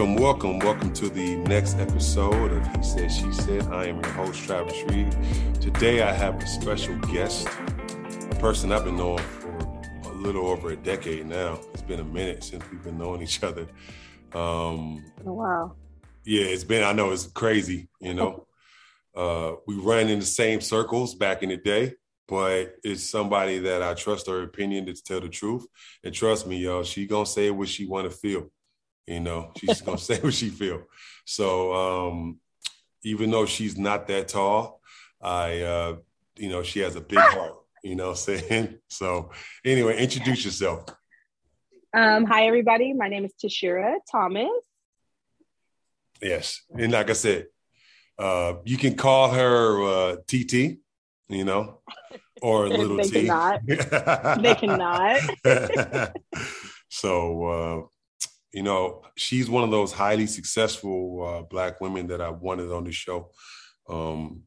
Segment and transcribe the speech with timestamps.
[0.00, 3.64] Welcome, welcome, welcome to the next episode of He Said, She Said.
[3.64, 5.14] I am your host, Travis Reed.
[5.60, 7.46] Today I have a special guest,
[8.30, 11.60] a person I've been knowing for a little over a decade now.
[11.74, 13.66] It's been a minute since we've been knowing each other.
[14.32, 15.74] Um, oh, wow.
[16.24, 18.46] Yeah, it's been, I know it's crazy, you know.
[19.14, 21.92] uh, we ran in the same circles back in the day,
[22.26, 25.66] but it's somebody that I trust her opinion to tell the truth.
[26.02, 28.50] And trust me, y'all, she gonna say what she wanna feel.
[29.10, 30.84] You know, she's gonna say what she feel.
[31.24, 32.38] So um,
[33.02, 34.80] even though she's not that tall,
[35.20, 35.96] I uh,
[36.36, 38.78] you know, she has a big heart, you know what I'm saying?
[38.88, 39.32] So
[39.64, 40.84] anyway, introduce yourself.
[41.92, 44.48] Um, hi everybody, my name is Tishira Thomas.
[46.22, 46.62] Yes.
[46.78, 47.46] And like I said,
[48.16, 50.78] uh, you can call her uh, TT,
[51.28, 51.80] you know,
[52.40, 53.26] or little they T.
[53.26, 53.66] Cannot.
[54.42, 55.20] they cannot.
[56.88, 57.86] so uh,
[58.52, 62.84] you know, she's one of those highly successful uh, black women that I wanted on
[62.84, 63.30] the show
[63.88, 64.42] um,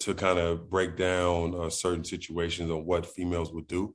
[0.00, 3.94] to kind of break down uh, certain situations on what females would do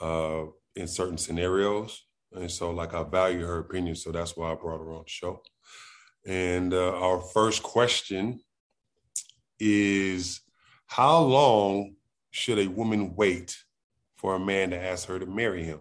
[0.00, 2.04] uh, in certain scenarios.
[2.32, 5.10] And so, like, I value her opinion, so that's why I brought her on the
[5.10, 5.42] show.
[6.26, 8.40] And uh, our first question
[9.60, 10.40] is
[10.86, 11.94] How long
[12.30, 13.56] should a woman wait
[14.16, 15.80] for a man to ask her to marry him?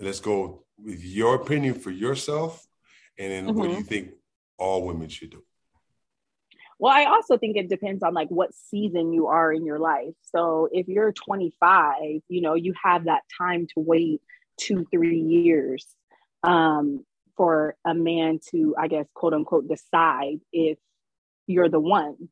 [0.00, 2.66] Let's go with your opinion for yourself,
[3.18, 3.58] and then mm-hmm.
[3.58, 3.86] what do you mm-hmm.
[3.86, 4.10] think
[4.58, 5.42] all women should do?
[6.78, 10.12] Well, I also think it depends on like what season you are in your life.
[10.22, 11.96] So if you're 25,
[12.28, 14.20] you know, you have that time to wait
[14.58, 15.86] two, three years
[16.42, 17.04] um,
[17.36, 20.78] for a man to, I guess, quote unquote, decide if
[21.46, 22.28] you're the one.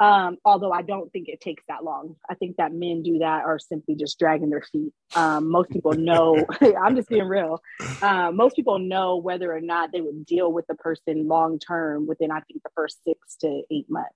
[0.00, 2.16] Um, although I don't think it takes that long.
[2.28, 4.92] I think that men do that are simply just dragging their feet.
[5.14, 6.44] Um, most people know,
[6.82, 7.62] I'm just being real.
[8.02, 12.06] Uh, most people know whether or not they would deal with the person long term
[12.06, 14.10] within, I think, the first six to eight months.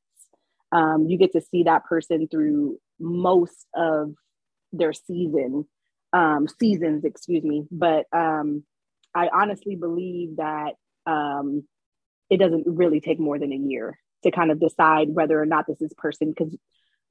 [0.72, 4.14] Um, you get to see that person through most of
[4.72, 5.66] their season,
[6.12, 7.64] um, seasons, excuse me.
[7.70, 8.64] But um,
[9.14, 10.72] I honestly believe that
[11.06, 11.64] um,
[12.28, 15.66] it doesn't really take more than a year to kind of decide whether or not
[15.66, 16.54] this is person because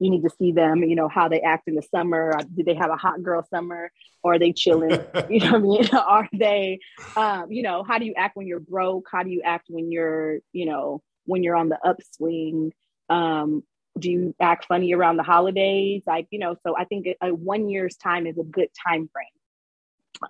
[0.00, 2.32] you need to see them, you know, how they act in the summer.
[2.36, 3.90] Uh, do they have a hot girl summer
[4.22, 4.90] or are they chilling?
[5.28, 5.88] you know what I mean?
[5.94, 6.78] are they,
[7.16, 9.08] um, you know, how do you act when you're broke?
[9.10, 12.72] How do you act when you're, you know, when you're on the upswing?
[13.08, 13.64] Um,
[13.98, 16.02] do you act funny around the holidays?
[16.06, 19.08] Like, you know, so I think a, a one year's time is a good time
[19.12, 19.26] frame.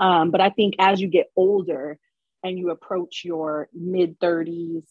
[0.01, 1.99] Um, but I think as you get older
[2.43, 4.85] and you approach your mid 30s,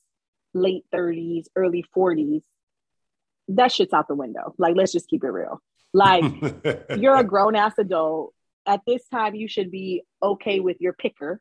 [0.57, 2.41] late 30s, early 40s,
[3.49, 4.53] that shit's out the window.
[4.57, 5.61] Like, let's just keep it real.
[5.93, 6.23] Like,
[6.97, 8.33] you're a grown ass adult.
[8.65, 11.39] At this time, you should be okay with your picker,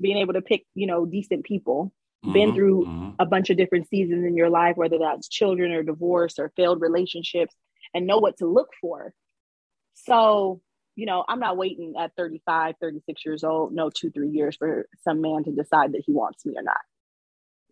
[0.00, 1.92] being able to pick, you know, decent people,
[2.24, 3.10] mm-hmm, been through mm-hmm.
[3.18, 6.80] a bunch of different seasons in your life, whether that's children or divorce or failed
[6.80, 7.54] relationships,
[7.92, 9.12] and know what to look for.
[9.94, 10.60] So,
[10.96, 14.88] you know, I'm not waiting at 35, 36 years old, no, two, three years for
[15.02, 16.78] some man to decide that he wants me or not.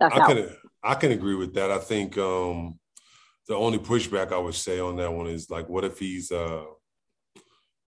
[0.02, 0.48] That's I can
[0.82, 1.70] I can agree with that.
[1.70, 2.78] I think um,
[3.46, 6.64] the only pushback I would say on that one is like, what if he's uh,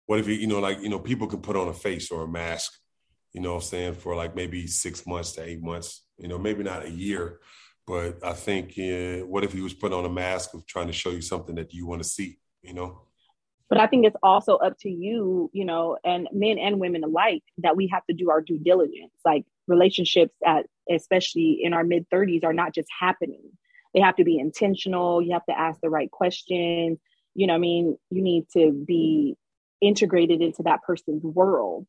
[0.05, 2.25] what if he, you know, like you know, people can put on a face or
[2.25, 2.73] a mask,
[3.33, 6.63] you know, I'm saying for like maybe six months to eight months, you know, maybe
[6.63, 7.41] not a year,
[7.87, 10.93] but I think uh, what if he was put on a mask of trying to
[10.93, 13.07] show you something that you want to see, you know?
[13.71, 17.43] But I think it's also up to you, you know, and men and women alike
[17.57, 19.15] that we have to do our due diligence.
[19.25, 23.43] Like relationships at especially in our mid 30s are not just happening.
[23.95, 25.23] They have to be intentional.
[25.23, 26.99] You have to ask the right questions.
[27.35, 29.37] You know, I mean, you need to be
[29.81, 31.87] integrated into that person's world.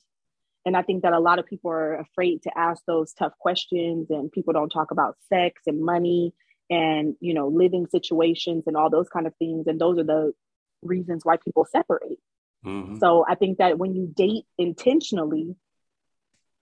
[0.65, 4.07] And I think that a lot of people are afraid to ask those tough questions,
[4.09, 6.33] and people don't talk about sex and money
[6.69, 10.31] and you know living situations and all those kind of things and those are the
[10.81, 12.19] reasons why people separate.
[12.65, 12.97] Mm-hmm.
[12.97, 15.55] So I think that when you date intentionally,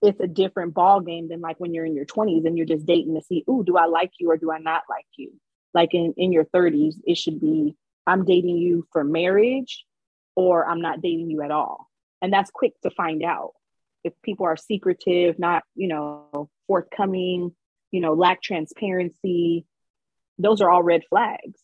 [0.02, 2.84] it's a different ball game than like when you're in your 20s and you're just
[2.84, 5.32] dating to see, ooh, do I like you or do I not like you?
[5.74, 7.76] Like in, in your 30s, it should be
[8.06, 9.84] I'm dating you for marriage
[10.34, 11.88] or I'm not dating you at all.
[12.20, 13.52] And that's quick to find out.
[14.02, 17.54] If people are secretive, not, you know, forthcoming,
[17.92, 19.64] you know, lack transparency,
[20.38, 21.60] those are all red flags.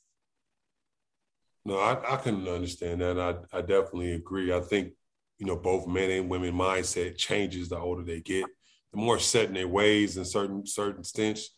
[1.65, 3.19] No, I, I can understand that.
[3.19, 4.53] I, I definitely agree.
[4.53, 4.93] I think,
[5.39, 8.45] you know, both men and women mindset changes the older they get.
[8.93, 11.51] The more set in their ways in certain certain stints.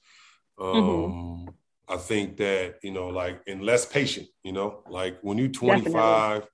[0.58, 0.78] Mm-hmm.
[0.78, 1.48] Um, mm-hmm.
[1.92, 5.92] I think that, you know, like and less patient, you know, like when you're 25,
[5.92, 6.48] Definitely.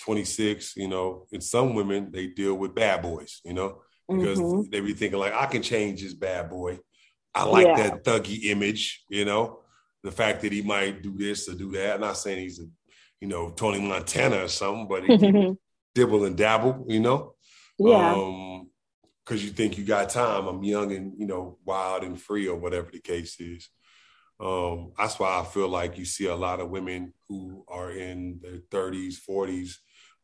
[0.00, 3.82] 26, you know, in some women they deal with bad boys, you know.
[4.08, 4.70] because mm-hmm.
[4.70, 6.78] they be thinking like I can change this bad boy.
[7.34, 7.76] I like yeah.
[7.76, 9.60] that thuggy image, you know,
[10.02, 11.94] the fact that he might do this or do that.
[11.94, 12.66] I'm not saying he's a,
[13.20, 15.16] you know, Tony Montana or something, but he
[15.94, 17.34] dibble and dabble, you know.
[17.78, 18.14] Yeah.
[18.14, 18.70] Um,
[19.24, 20.48] because you think you got time.
[20.48, 23.68] I'm young and you know wild and free or whatever the case is.
[24.40, 28.40] Um, that's why I feel like you see a lot of women who are in
[28.42, 29.74] their 30s, 40s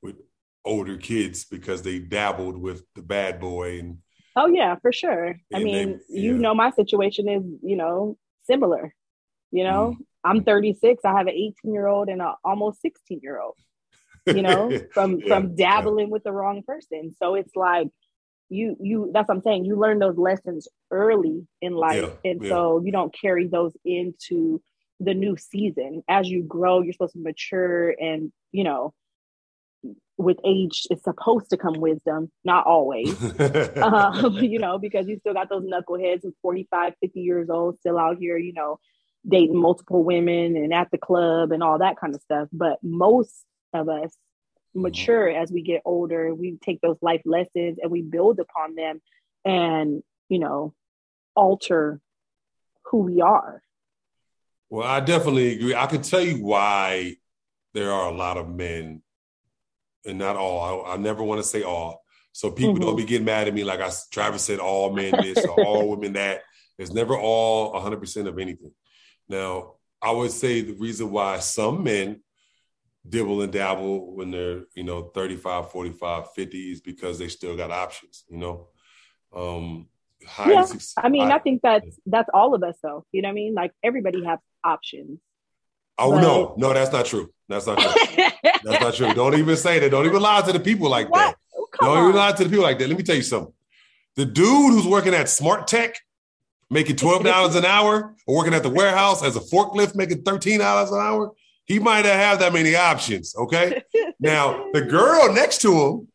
[0.02, 0.16] with
[0.64, 3.98] older kids because they dabbled with the bad boy and
[4.34, 8.92] oh yeah for sure i mean they, you know my situation is you know similar
[9.52, 10.04] you know mm.
[10.24, 13.54] i'm 36 i have an 18 year old and an almost 16 year old
[14.26, 16.12] you know from yeah, from dabbling yeah.
[16.12, 17.14] with the wrong person.
[17.18, 17.88] So it's like
[18.48, 19.64] you you that's what i'm saying.
[19.64, 22.04] You learn those lessons early in life.
[22.24, 24.62] Yeah, and so you don't carry those into
[25.00, 26.02] the new season.
[26.08, 28.94] As you grow you're supposed to mature and you know
[30.18, 32.30] with age it's supposed to come wisdom.
[32.44, 33.16] Not always.
[33.76, 37.98] Um, you know because you still got those knuckleheads who's 45 50 years old still
[37.98, 38.78] out here you know
[39.28, 42.48] dating multiple women and at the club and all that kind of stuff.
[42.52, 44.82] But most of us mm-hmm.
[44.82, 49.00] mature as we get older we take those life lessons and we build upon them
[49.44, 50.74] and you know
[51.34, 52.00] alter
[52.86, 53.62] who we are
[54.70, 57.16] well i definitely agree i can tell you why
[57.74, 59.02] there are a lot of men
[60.06, 60.86] and not all.
[60.86, 62.02] I, I never want to say all.
[62.32, 62.82] So people mm-hmm.
[62.82, 65.90] don't be getting mad at me like I Travis said all men this or all
[65.90, 66.42] women that.
[66.78, 68.72] It's never all 100% of anything.
[69.28, 72.20] Now, I would say the reason why some men
[73.08, 77.70] dibble and dabble when they're, you know, 35, 45, 50 is because they still got
[77.70, 78.68] options, you know.
[79.34, 79.88] Um
[80.46, 80.66] yeah.
[80.96, 83.04] I mean, I, I think that's that's all of us though.
[83.12, 83.54] You know what I mean?
[83.54, 85.20] Like everybody has options.
[85.98, 86.20] Oh but...
[86.20, 87.30] no, no, that's not true.
[87.48, 87.92] That's not true.
[88.64, 89.14] that's not true.
[89.14, 89.90] Don't even say that.
[89.90, 91.18] Don't even lie to the people like what?
[91.18, 91.36] that.
[91.54, 92.04] Oh, Don't on.
[92.04, 92.88] even lie to the people like that.
[92.88, 93.52] Let me tell you something.
[94.16, 95.94] The dude who's working at Smart Tech,
[96.70, 100.60] making twelve dollars an hour, or working at the warehouse as a forklift, making thirteen
[100.60, 101.32] dollars an hour,
[101.66, 103.34] he might not have that many options.
[103.36, 103.82] Okay.
[104.20, 106.08] now the girl next to him,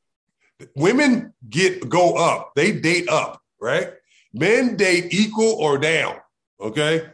[0.76, 2.54] women get go up.
[2.56, 3.94] They date up, right?
[4.34, 6.16] Men date equal or down.
[6.60, 7.10] Okay.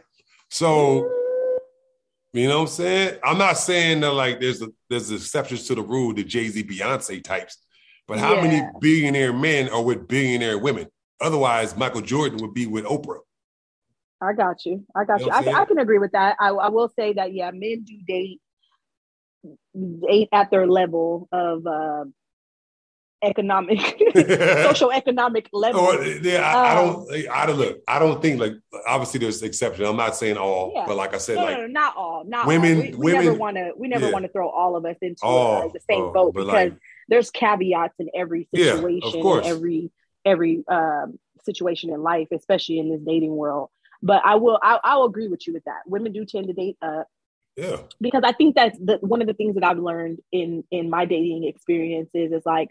[0.50, 1.10] So
[2.32, 3.18] you know what I'm saying?
[3.24, 6.62] I'm not saying that like there's a, there's exceptions to the rule, the Jay Z,
[6.64, 7.58] Beyonce types,
[8.06, 8.42] but how yeah.
[8.42, 10.86] many billionaire men are with billionaire women?
[11.20, 13.18] Otherwise, Michael Jordan would be with Oprah.
[14.20, 14.84] I got you.
[14.94, 15.26] I got you.
[15.26, 15.32] you.
[15.32, 16.36] I, I, can agree with that.
[16.40, 18.40] I, I, will say that yeah, men do date
[19.74, 22.04] date at their level of uh,
[23.22, 23.80] economic
[24.62, 25.80] social economic level.
[25.80, 28.54] Oh, yeah, I, um, I, don't I don't look, I don't think like
[28.86, 29.88] obviously there's exceptions.
[29.88, 30.84] I'm not saying all, yeah.
[30.86, 32.84] but like I said, no, like no, no, not all, not women all.
[32.98, 34.12] We, women, never want to we never yeah.
[34.12, 36.76] want to throw all of us into uh, the same oh, boat because like,
[37.08, 39.92] there's caveats in every situation yeah, every
[40.24, 43.70] every um, situation in life, especially in this dating world.
[44.02, 45.80] But I will I, I'll agree with you with that.
[45.86, 47.06] Women do tend to date up.
[47.56, 47.78] Yeah.
[48.00, 51.04] Because I think that's the, one of the things that I've learned in in my
[51.04, 52.68] dating experiences is like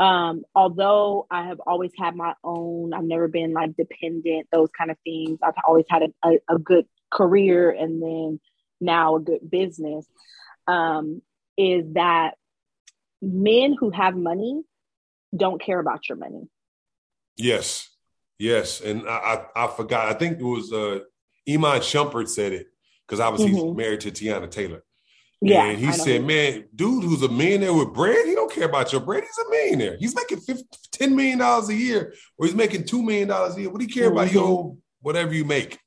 [0.00, 4.90] um, although I have always had my own, I've never been like dependent, those kind
[4.90, 5.38] of things.
[5.42, 8.40] I've always had a, a, a good career and then
[8.80, 10.06] now a good business.
[10.66, 11.22] Um,
[11.56, 12.34] is that
[13.22, 14.62] men who have money
[15.34, 16.48] don't care about your money.
[17.36, 17.88] Yes,
[18.38, 20.08] yes, and I I, I forgot.
[20.08, 21.00] I think it was uh,
[21.48, 22.66] Iman Shumpert said it
[23.06, 23.68] because obviously mm-hmm.
[23.68, 24.82] he's married to Teyana Taylor.
[25.40, 28.92] Yeah, and he said, "Man, dude, who's a millionaire with bread, he don't care about
[28.92, 29.24] your bread.
[29.24, 29.96] He's a millionaire.
[29.98, 33.60] He's making 50, ten million dollars a year, or he's making two million dollars a
[33.60, 33.70] year.
[33.70, 34.18] What do you care mm-hmm.
[34.18, 35.78] about your whatever you make?"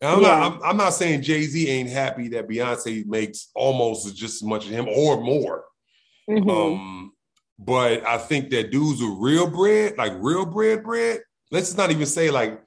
[0.00, 0.28] And I'm yeah.
[0.28, 0.52] not.
[0.52, 4.66] I'm, I'm, not saying Jay Z ain't happy that Beyonce makes almost just as much
[4.66, 5.64] as him or more.
[6.28, 6.50] Mm-hmm.
[6.50, 7.12] Um,
[7.58, 11.20] but I think that dudes with real bread, like real bread, bread.
[11.50, 12.60] Let's not even say like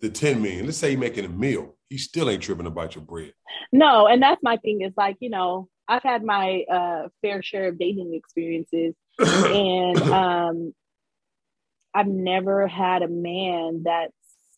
[0.00, 0.66] the ten million.
[0.66, 1.76] Let's say he's making a meal.
[1.88, 3.32] He still ain't tripping about your bread.
[3.72, 4.82] No, and that's my thing.
[4.82, 10.74] Is like you know I've had my uh, fair share of dating experiences, and um,
[11.94, 14.12] I've never had a man that's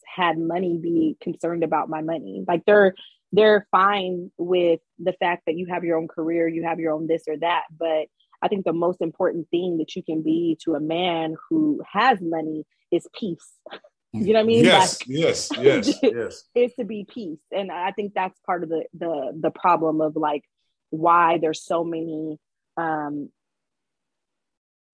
[0.06, 2.44] had money be concerned about my money.
[2.46, 2.94] Like they're
[3.32, 7.08] they're fine with the fact that you have your own career, you have your own
[7.08, 8.06] this or that, but
[8.42, 12.18] I think the most important thing that you can be to a man who has
[12.20, 13.50] money is peace.
[14.16, 14.64] You know what I mean?
[14.64, 16.44] Yes, like, yes, yes, yes.
[16.54, 20.14] Is to be peace, and I think that's part of the the the problem of
[20.14, 20.44] like
[20.90, 22.38] why there's so many
[22.76, 23.30] um,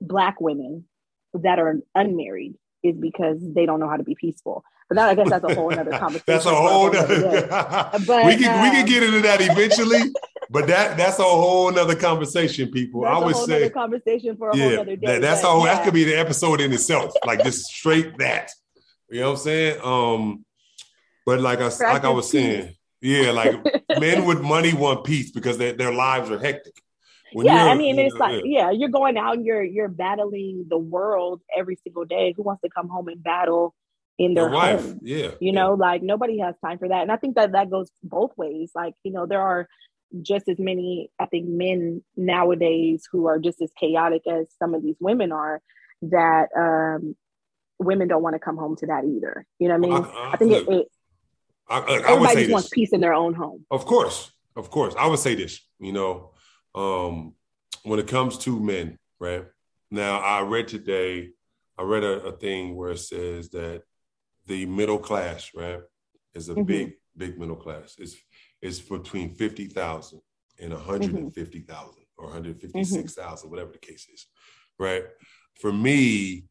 [0.00, 0.87] black women
[1.35, 4.65] that are unmarried is because they don't know how to be peaceful.
[4.89, 6.25] But that I guess that's a whole other conversation.
[6.27, 7.47] that's a whole other.
[8.07, 10.13] but we can um, we can get into that eventually.
[10.51, 13.07] but that that's a whole nother conversation, people.
[13.07, 15.07] I would say conversation for a yeah, whole other day.
[15.07, 15.65] that, that's but all.
[15.65, 15.75] yeah.
[15.75, 18.51] That could be the episode in itself, like just straight that.
[19.09, 19.81] You know what I'm saying?
[19.83, 20.45] Um,
[21.25, 23.65] but like I like I Travis was saying, yeah, like
[24.01, 26.75] men with money want peace because their their lives are hectic.
[27.33, 28.71] When yeah, I mean, it's like yeah.
[28.71, 32.35] you're going out and you're you're battling the world every single day.
[32.37, 33.75] Who wants to come home and battle
[34.19, 35.01] in their wife, home?
[35.03, 37.03] yeah, You know, like nobody has time for that.
[37.03, 38.73] And I think that that goes both ways.
[38.75, 39.69] Like you know, there are
[40.23, 44.83] just as many I think men nowadays who are just as chaotic as some of
[44.83, 45.61] these women are.
[46.03, 47.15] That um,
[47.79, 49.47] women don't want to come home to that either.
[49.59, 50.15] You know what I mean?
[50.17, 50.89] I- I, think it, look, it,
[51.69, 53.67] I, I- I would everybody say just wants peace in their own home.
[53.71, 54.95] Of course, of course.
[54.99, 56.31] I would say this, you know,
[56.75, 57.35] um,
[57.83, 59.45] when it comes to men, right?
[59.91, 61.31] Now, I read today,
[61.79, 63.83] I read a, a thing where it says that
[64.47, 65.81] the middle class, right,
[66.35, 66.67] is a Mhm.
[66.67, 67.97] big, big middle class.
[67.99, 68.17] It's
[68.62, 70.21] it's between fifty thousand
[70.59, 74.07] and one hundred and fifty thousand or one hundred fifty six thousand, whatever the case
[74.12, 74.27] is,
[74.79, 75.05] right?
[75.61, 76.45] For me,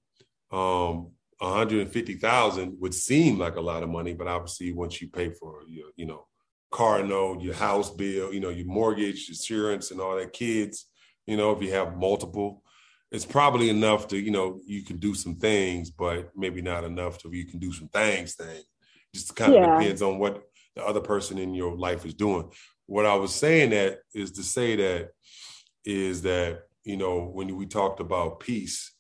[0.52, 4.74] um, one hundred and fifty thousand would seem like a lot of money, but obviously,
[4.74, 6.28] once you pay for your, you know,
[6.72, 10.86] car note, your house bill, you know, your mortgage, insurance, and all that, kids,
[11.26, 12.64] you know, if you have multiple,
[13.12, 17.18] it's probably enough to, you know, you can do some things, but maybe not enough
[17.20, 18.36] to you can do some things.
[18.36, 18.64] Thing
[19.14, 19.78] just kind of Yeah.
[19.78, 20.44] depends on what
[20.76, 22.52] the other person in your life is doing.
[22.86, 25.10] What I was saying that is to say that
[25.86, 28.92] is that you know when we talked about peace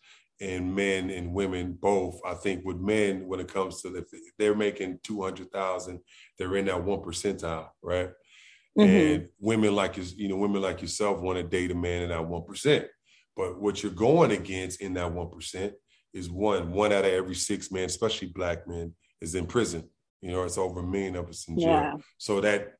[0.41, 4.05] and men and women both, I think with men when it comes to if
[4.38, 6.00] they're making two hundred thousand,
[6.38, 8.10] they're in that one percentile, right?
[8.77, 9.15] Mhm.
[9.15, 12.10] And women like you, you know, women like yourself want to date a man in
[12.10, 12.88] that one percent.
[13.36, 15.74] But what you're going against in that one percent
[16.13, 19.89] is one, one out of every six men, especially black men, is in prison.
[20.22, 21.67] You know, it's over a million of us in jail.
[21.67, 21.93] Yeah.
[22.17, 22.74] So that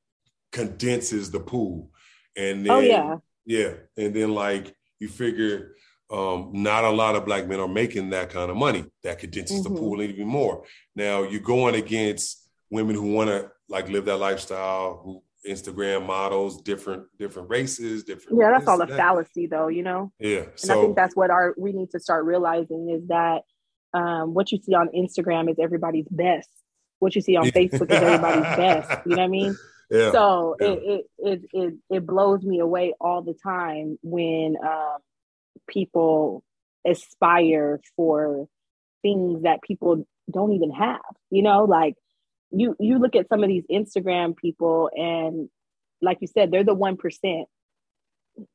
[0.51, 1.92] condenses the pool.
[2.36, 3.16] And then Oh yeah.
[3.46, 3.74] yeah.
[3.98, 5.75] And then like you figure
[6.12, 8.86] um, not a lot of black men are making that kind of money.
[9.04, 9.63] That condenses Mhm.
[9.63, 10.63] the pool even more.
[10.96, 16.62] Now you're going against women who want to like live that lifestyle, who Instagram models,
[16.62, 18.39] different different races, different.
[18.39, 18.98] Yeah, that's all a that.
[18.98, 20.12] fallacy though, you know?
[20.20, 20.39] Yeah.
[20.39, 23.44] And So I think that's what our we need to start realizing is that
[23.94, 26.50] um, what you see on Instagram is everybody's best.
[27.00, 29.06] What you see on Facebook is everybody's best.
[29.06, 29.58] You know what I mean?
[29.92, 30.12] yeah.
[30.12, 30.68] So yeah.
[30.68, 34.98] It, it it it it blows me away all the time when um,
[35.69, 36.43] people
[36.85, 38.47] aspire for
[39.01, 40.99] things that people don't even have.
[41.29, 41.95] You know, like
[42.51, 45.49] you you look at some of these Instagram people and
[46.01, 47.47] like you said, they're the one percent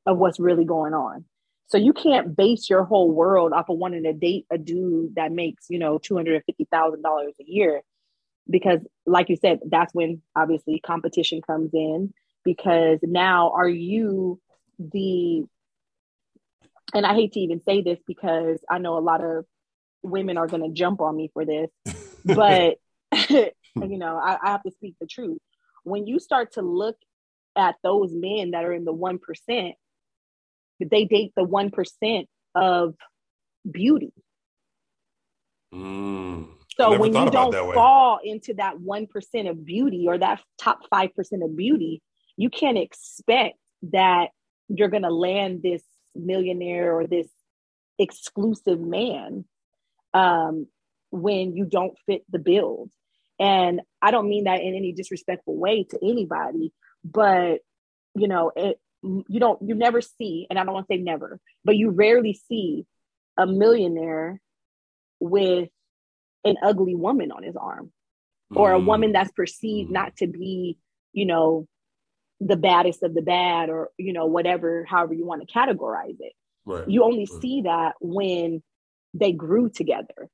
[0.06, 1.24] of what's really going on.
[1.66, 5.32] So you can't base your whole world off of wanting to date a dude that
[5.32, 7.82] makes, you know, two hundred and fifty thousand dollars a year,
[8.48, 12.12] because, like you said, that's when obviously competition comes in.
[12.44, 14.40] Because now, are you
[14.78, 15.44] the?
[16.94, 19.44] And I hate to even say this because I know a lot of
[20.02, 21.70] women are going to jump on me for this,
[22.24, 22.76] but
[23.30, 25.40] you know, I, I have to speak the truth.
[25.82, 26.96] When you start to look
[27.56, 29.74] at those men that are in the one percent,
[30.80, 32.94] they date the one percent of
[33.68, 34.12] beauty.
[35.74, 36.48] Mm.
[36.76, 41.14] So when you don't fall into that one percent of beauty or that top five
[41.14, 42.02] percent of beauty,
[42.36, 43.56] you can't expect
[43.92, 44.28] that
[44.68, 45.82] you're gonna land this
[46.14, 47.28] millionaire or this
[47.98, 49.44] exclusive man
[50.12, 50.66] um,
[51.10, 52.90] when you don't fit the build.
[53.38, 56.72] And I don't mean that in any disrespectful way to anybody,
[57.04, 57.60] but
[58.14, 61.40] you know, it, you don't, you never see, and I don't want to say never,
[61.64, 62.86] but you rarely see
[63.36, 64.40] a millionaire
[65.20, 65.68] with
[66.44, 67.92] an ugly woman on his arm
[68.54, 68.86] or a Mm.
[68.86, 70.78] woman that's perceived not to be,
[71.12, 71.66] you know,
[72.40, 76.32] the baddest of the bad or, you know, whatever, however you want to categorize it.
[76.64, 76.86] Right.
[76.88, 77.40] You only Right.
[77.42, 78.62] see that when
[79.14, 80.28] they grew together.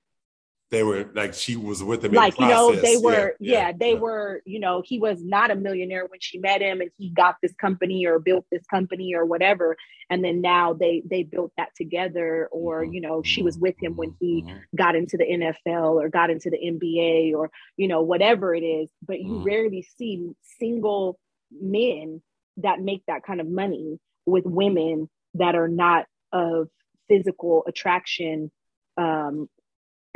[0.70, 2.12] they were like she was with them.
[2.12, 5.56] like you know they were Yeah, yeah, they were you know he was not a
[5.56, 9.24] millionaire when she met him and he got this company or built this company or
[9.26, 9.76] whatever
[10.10, 13.74] and then now they they built that together or Mhm, you know she was with
[13.82, 14.60] him when he Mhm.
[14.76, 18.88] got into the NFL or got into the NBA or you know whatever it is
[19.06, 20.30] but you rarely see
[20.60, 21.18] single
[21.50, 22.22] men
[22.58, 26.68] that make that kind of money with women that are not of
[27.08, 28.50] physical attraction
[28.96, 29.48] um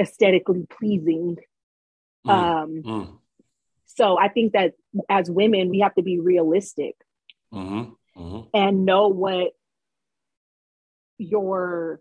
[0.01, 1.37] aesthetically pleasing
[2.27, 3.19] Mm, um mm,
[3.85, 4.73] so i think that
[5.11, 6.95] as women we have to be realistic
[7.53, 8.49] mhm, mhm.
[8.55, 9.53] and know what
[11.19, 12.01] your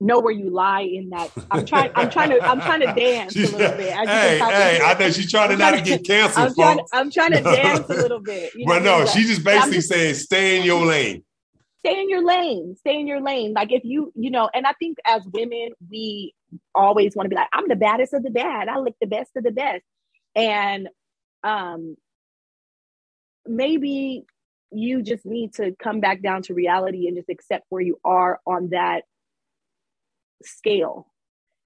[0.00, 1.30] know where you lie in that.
[1.50, 1.90] I'm trying.
[1.94, 2.42] I'm trying to.
[2.42, 3.92] I'm trying to dance a little bit.
[3.92, 4.80] hey, hey!
[4.82, 7.88] I know she's trying to not to get canceled, I'm trying, I'm trying to dance
[7.88, 8.54] a little bit.
[8.54, 11.24] You know but no, she's just basically just, saying, "Stay in your lane."
[11.80, 12.74] Stay in your lane.
[12.76, 13.52] Stay in your lane.
[13.54, 16.34] Like if you, you know, and I think as women, we
[16.74, 18.68] always want to be like, "I'm the baddest of the bad.
[18.68, 19.84] I look the best of the best,"
[20.34, 20.88] and
[21.44, 21.96] um,
[23.46, 24.24] maybe
[24.70, 28.38] you just need to come back down to reality and just accept where you are
[28.46, 29.04] on that
[30.42, 31.06] scale.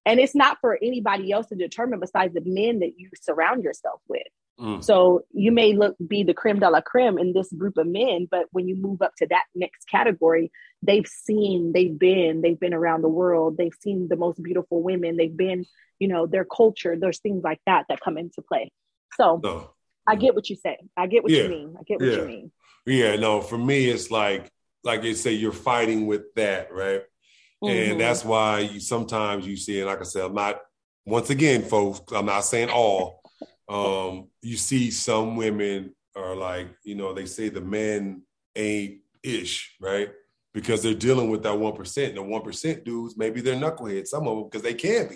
[0.05, 4.01] And it's not for anybody else to determine besides the men that you surround yourself
[4.07, 4.27] with.
[4.59, 4.83] Mm.
[4.83, 8.27] So you may look be the creme de la creme in this group of men,
[8.29, 10.51] but when you move up to that next category,
[10.83, 15.17] they've seen, they've been, they've been around the world, they've seen the most beautiful women,
[15.17, 15.65] they've been,
[15.99, 18.71] you know, their culture, there's things like that that come into play.
[19.15, 19.71] So no.
[20.05, 20.77] I get what you say.
[20.97, 21.43] I get what yeah.
[21.43, 21.75] you mean.
[21.79, 22.17] I get what yeah.
[22.17, 22.51] you mean.
[22.85, 24.51] Yeah, no, for me, it's like,
[24.83, 27.03] like they say, you're fighting with that, right?
[27.63, 27.91] Mm-hmm.
[27.91, 30.59] And that's why you sometimes you see, and like I said, I'm not
[31.05, 33.21] once again, folks, I'm not saying all.
[33.69, 38.23] Um, you see some women are like, you know, they say the men
[38.55, 40.11] ain't ish, right?
[40.53, 42.15] Because they're dealing with that one percent.
[42.15, 45.15] The one percent dudes, maybe they're knuckleheads, some of them, because they can be,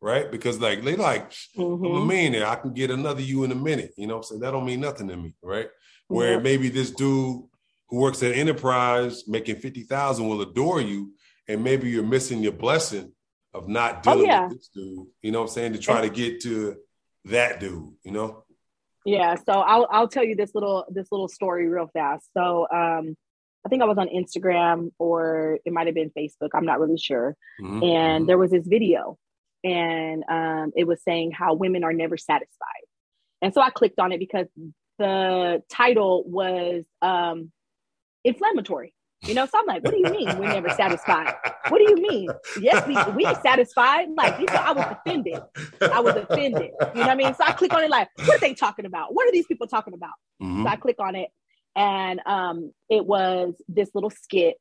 [0.00, 0.32] right?
[0.32, 1.84] Because like they like, mm-hmm.
[1.84, 3.92] I'm a millionaire, I can get another you in a minute.
[3.98, 4.40] You know I'm saying?
[4.40, 5.68] That don't mean nothing to me, right?
[6.08, 6.38] Where yeah.
[6.38, 7.42] maybe this dude
[7.88, 11.12] who works at Enterprise making 50,000 will adore you
[11.48, 13.12] and maybe you're missing your blessing
[13.54, 14.42] of not oh, dealing oh, yeah.
[14.48, 15.06] with this dude.
[15.22, 15.72] You know what I'm saying?
[15.74, 16.76] To try to get to
[17.26, 18.44] that dude, you know?
[19.04, 19.34] Yeah.
[19.34, 22.28] So I'll I'll tell you this little this little story real fast.
[22.36, 23.16] So um
[23.64, 26.50] I think I was on Instagram or it might have been Facebook.
[26.54, 27.36] I'm not really sure.
[27.60, 27.82] Mm-hmm.
[27.82, 28.26] And mm-hmm.
[28.26, 29.18] there was this video
[29.64, 32.82] and um, it was saying how women are never satisfied.
[33.40, 34.46] And so I clicked on it because
[34.98, 37.52] the title was um,
[38.24, 38.94] inflammatory.
[39.24, 41.34] You know, so I'm like, what do you mean we're never satisfied?
[41.68, 42.28] What do you mean?
[42.60, 44.08] Yes, we we satisfied.
[44.16, 45.40] Like you know, I was offended.
[45.80, 46.70] I was offended.
[46.80, 47.34] You know what I mean?
[47.34, 49.14] So I click on it like, what are they talking about?
[49.14, 50.14] What are these people talking about?
[50.42, 50.64] Mm-hmm.
[50.64, 51.28] So I click on it
[51.76, 54.56] and um it was this little skit.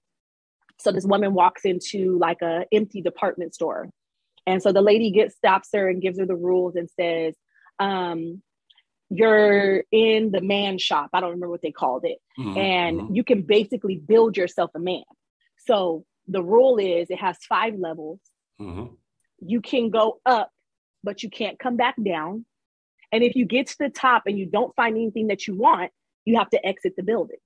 [0.80, 3.90] So this woman walks into like a empty department store.
[4.48, 7.36] And so the lady gets stops her and gives her the rules and says,
[7.80, 8.42] um,
[9.14, 11.10] you're in the man shop.
[11.14, 12.20] I don't remember what they called it.
[12.40, 12.58] Mm-hmm.
[12.58, 13.16] And mm-hmm.
[13.16, 15.04] you can basically build yourself a man.
[15.68, 18.22] So the rule is it has five levels.
[18.60, 18.94] Mm-hmm.
[19.46, 20.50] You can go up,
[21.04, 22.46] but you can't come back down.
[23.12, 25.92] And if you get to the top and you don't find anything that you want,
[26.24, 27.38] you have to exit the building.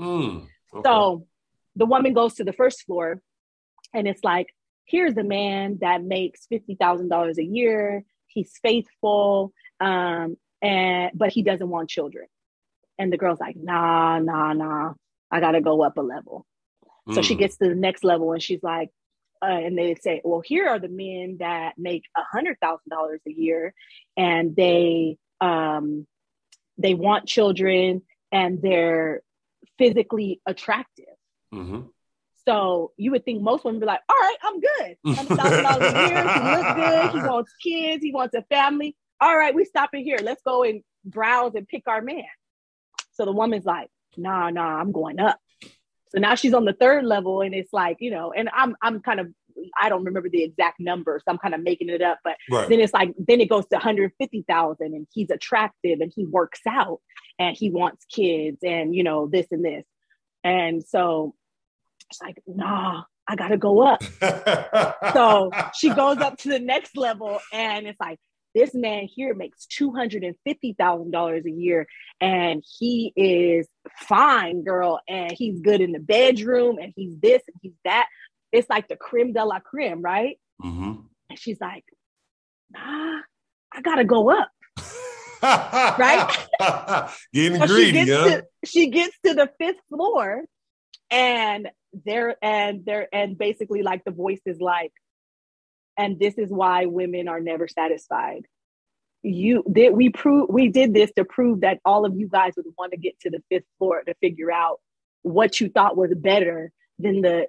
[0.00, 0.82] Mm, okay.
[0.84, 1.28] So
[1.76, 3.22] the woman goes to the first floor
[3.92, 4.48] and it's like,
[4.86, 8.04] here's a man that makes $50,000 a year.
[8.26, 9.52] He's faithful.
[9.80, 12.26] Um, and but he doesn't want children.
[12.98, 14.94] And the girl's like, nah, nah, nah,
[15.30, 16.46] I gotta go up a level.
[17.08, 17.14] Mm.
[17.14, 17.38] So she mm.
[17.38, 18.90] gets to the next level and she's like,
[19.42, 23.20] uh, and they say, well, here are the men that make a hundred thousand dollars
[23.26, 23.74] a year,
[24.16, 26.06] and they um,
[26.78, 29.22] they want children and they're
[29.78, 31.04] physically attractive.
[31.52, 31.82] Mm-hmm.
[32.46, 34.96] So you would think most women would be like, all right, I'm good.
[35.06, 36.22] $100,000 a year.
[36.32, 37.10] He looks good.
[37.10, 38.04] He wants kids.
[38.04, 40.18] He wants a family all right, we stop it here.
[40.22, 42.24] Let's go and browse and pick our man.
[43.12, 45.38] So the woman's like, nah, nah, I'm going up.
[46.10, 49.00] So now she's on the third level, and it's like, you know, and I'm I'm
[49.00, 49.28] kind of
[49.80, 52.18] I don't remember the exact number, so I'm kind of making it up.
[52.22, 52.68] But right.
[52.68, 57.00] then it's like then it goes to 150,000, and he's attractive, and he works out,
[57.38, 59.84] and he wants kids, and you know this and this,
[60.44, 61.34] and so
[62.10, 64.02] it's like, nah, I gotta go up.
[65.14, 68.20] so she goes up to the next level, and it's like
[68.54, 71.86] this man here makes $250,000 a year
[72.20, 75.00] and he is fine, girl.
[75.08, 78.06] And he's good in the bedroom and he's this and he's that.
[78.52, 80.38] It's like the creme de la creme, right?
[80.62, 81.00] Mm-hmm.
[81.30, 81.84] And she's like,
[82.70, 83.20] nah,
[83.72, 84.48] I gotta go up.
[85.42, 86.30] right?
[87.32, 88.28] Getting so greedy, she gets, huh?
[88.28, 90.44] to, she gets to the fifth floor
[91.10, 91.68] and
[92.04, 94.92] there and there and basically like the voice is like
[95.96, 98.46] and this is why women are never satisfied.
[99.22, 102.66] You did we prove we did this to prove that all of you guys would
[102.76, 104.80] want to get to the fifth floor to figure out
[105.22, 107.48] what you thought was better than the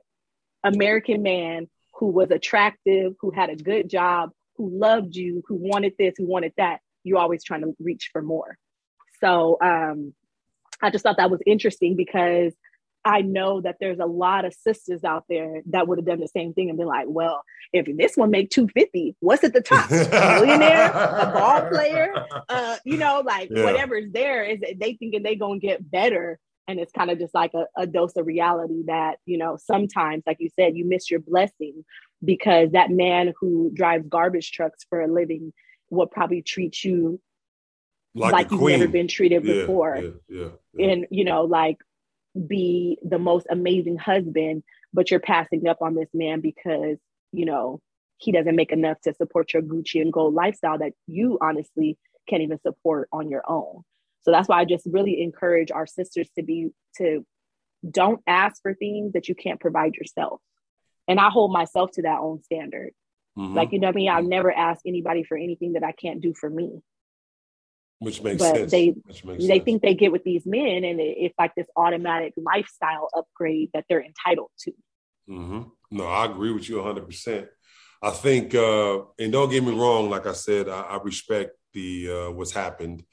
[0.63, 5.93] american man who was attractive who had a good job who loved you who wanted
[5.99, 6.79] this who wanted that.
[7.03, 8.57] You're always trying to reach for more.
[9.19, 10.13] So um
[10.81, 12.53] i just thought that was interesting because
[13.05, 16.27] I know that there's a lot of sisters out there that would have done the
[16.27, 19.91] same thing and been like, well, if this one make 250, what's at the top?
[19.91, 23.63] A millionaire, a ball player, uh, you know, like yeah.
[23.63, 26.39] whatever's there is they thinking they gonna get better.
[26.67, 30.23] And it's kind of just like a, a dose of reality that, you know, sometimes,
[30.25, 31.85] like you said, you miss your blessing
[32.23, 35.53] because that man who drives garbage trucks for a living
[35.91, 37.21] will probably treat you
[38.15, 39.97] like, like you've never been treated yeah, before.
[40.27, 41.77] Yeah, yeah, and, you know, like
[42.47, 46.97] be the most amazing husband, but you're passing up on this man because,
[47.31, 47.79] you know,
[48.17, 52.41] he doesn't make enough to support your Gucci and gold lifestyle that you honestly can't
[52.41, 53.83] even support on your own.
[54.21, 57.25] So that's why I just really encourage our sisters to be to
[57.89, 60.41] don't ask for things that you can't provide yourself.
[61.07, 62.91] And I hold myself to that own standard.
[63.37, 63.53] Mm-hmm.
[63.53, 64.09] Like, you know what I mean?
[64.09, 66.81] I'll never ask anybody for anything that I can't do for me.
[67.99, 68.71] Which makes but sense.
[68.71, 69.63] They Which makes they sense.
[69.63, 74.03] think they get with these men, and it's like this automatic lifestyle upgrade that they're
[74.03, 74.71] entitled to.
[75.29, 75.61] Mm-hmm.
[75.91, 77.05] No, I agree with you 100.
[77.05, 77.47] percent
[78.01, 80.09] I think, uh, and don't get me wrong.
[80.09, 83.03] Like I said, I, I respect the uh, what's happened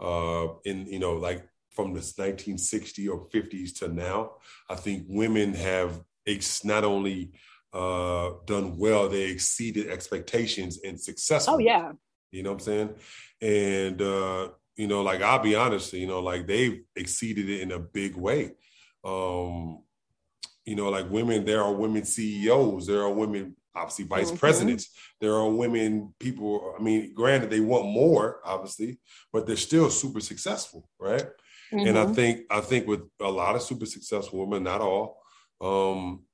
[0.00, 4.32] uh, in you know like from this 1960 or 50s to now.
[4.68, 7.32] I think women have ex- not only
[7.72, 11.54] uh, done well, they exceeded expectations and successful.
[11.54, 11.92] Oh yeah,
[12.32, 12.94] you know what I'm saying?
[13.40, 17.72] And uh, you know, like I'll be honest, you know, like they've exceeded it in
[17.72, 18.52] a big way.
[19.04, 19.82] Um,
[20.64, 24.36] you know, like women, there are women CEOs, there are women obviously vice mm-hmm.
[24.36, 24.90] presidents.
[25.20, 28.98] There are women, people, I mean, granted, they want more, obviously,
[29.32, 31.24] but they're still super successful, right?
[31.72, 31.86] Mm-hmm.
[31.86, 32.14] And I mm-hmm.
[32.14, 35.22] think I think with a lot of super successful women, not all,
[35.60, 36.24] um,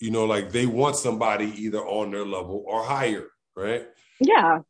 [0.00, 3.86] you know, like they want somebody either on their level or higher, right?
[4.18, 4.60] Yeah.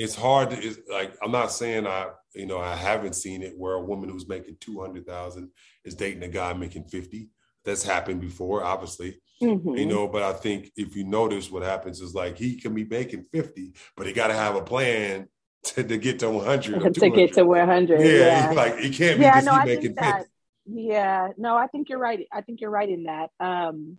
[0.00, 3.54] It's hard to it's like I'm not saying I, you know, I haven't seen it
[3.56, 5.50] where a woman who's making 200,000
[5.84, 7.28] is dating a guy making 50.
[7.64, 9.20] That's happened before, obviously.
[9.42, 9.76] Mm-hmm.
[9.76, 12.84] You know, but I think if you notice what happens is like he can be
[12.84, 15.28] making 50, but he got to have a plan
[15.64, 18.50] to, to get to 100 to get to 100 yeah, yeah.
[18.54, 20.26] like it can't be yeah, no, I making that,
[20.66, 23.98] 50 yeah no i think you're right i think you're right in that um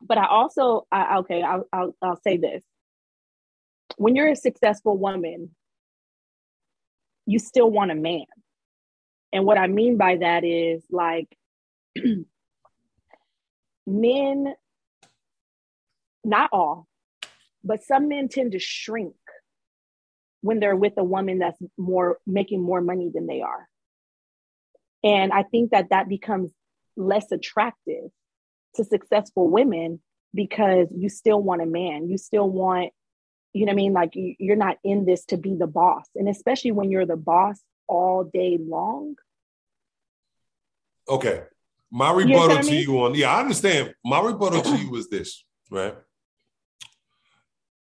[0.00, 2.62] but i also I, okay I'll, I'll i'll say this
[3.96, 5.50] when you're a successful woman
[7.26, 8.24] you still want a man
[9.32, 11.28] and what i mean by that is like
[13.86, 14.54] men
[16.24, 16.86] not all
[17.64, 19.14] but some men tend to shrink
[20.42, 23.68] when they're with a woman that's more making more money than they are.
[25.02, 26.50] And I think that that becomes
[26.96, 28.10] less attractive
[28.74, 30.00] to successful women
[30.34, 32.08] because you still want a man.
[32.08, 32.92] You still want,
[33.52, 33.92] you know what I mean?
[33.92, 36.06] Like you're not in this to be the boss.
[36.14, 39.16] And especially when you're the boss all day long.
[41.08, 41.42] Okay.
[41.90, 43.94] My rebuttal to you on, yeah, I understand.
[44.04, 45.94] My rebuttal to you is this, right?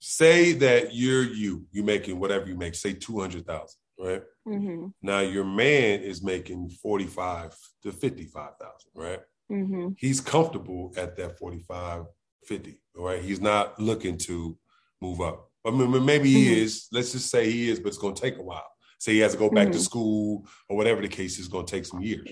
[0.02, 3.68] say that you're you, you're making whatever you make, say 200,000,
[4.00, 4.24] right?
[4.48, 4.88] Mm-hmm.
[5.02, 9.20] Now your man is making 45 to 55,000, right?
[9.52, 9.90] Mm-hmm.
[9.98, 12.06] He's comfortable at that 45,
[12.46, 13.22] 50, right?
[13.22, 14.58] He's not looking to
[15.02, 15.51] move up.
[15.66, 16.64] I mean, maybe he mm-hmm.
[16.64, 16.88] is.
[16.92, 18.66] Let's just say he is, but it's going to take a while.
[19.00, 19.82] Say he has to go back to mm-hmm.
[19.82, 22.28] school or whatever the case is going to take some years,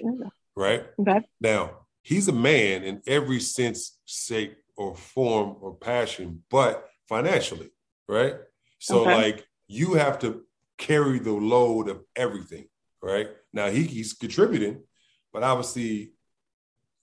[0.56, 0.86] right?
[1.00, 1.22] Okay.
[1.42, 1.72] Now,
[2.04, 7.70] he's a man in every sense, shape, or form or passion, but financially,
[8.08, 8.36] right?
[8.80, 9.16] So okay.
[9.16, 10.44] like you have to
[10.78, 12.66] carry the load of everything,
[13.02, 13.28] right?
[13.52, 14.82] Now he, he's contributing,
[15.34, 16.14] but obviously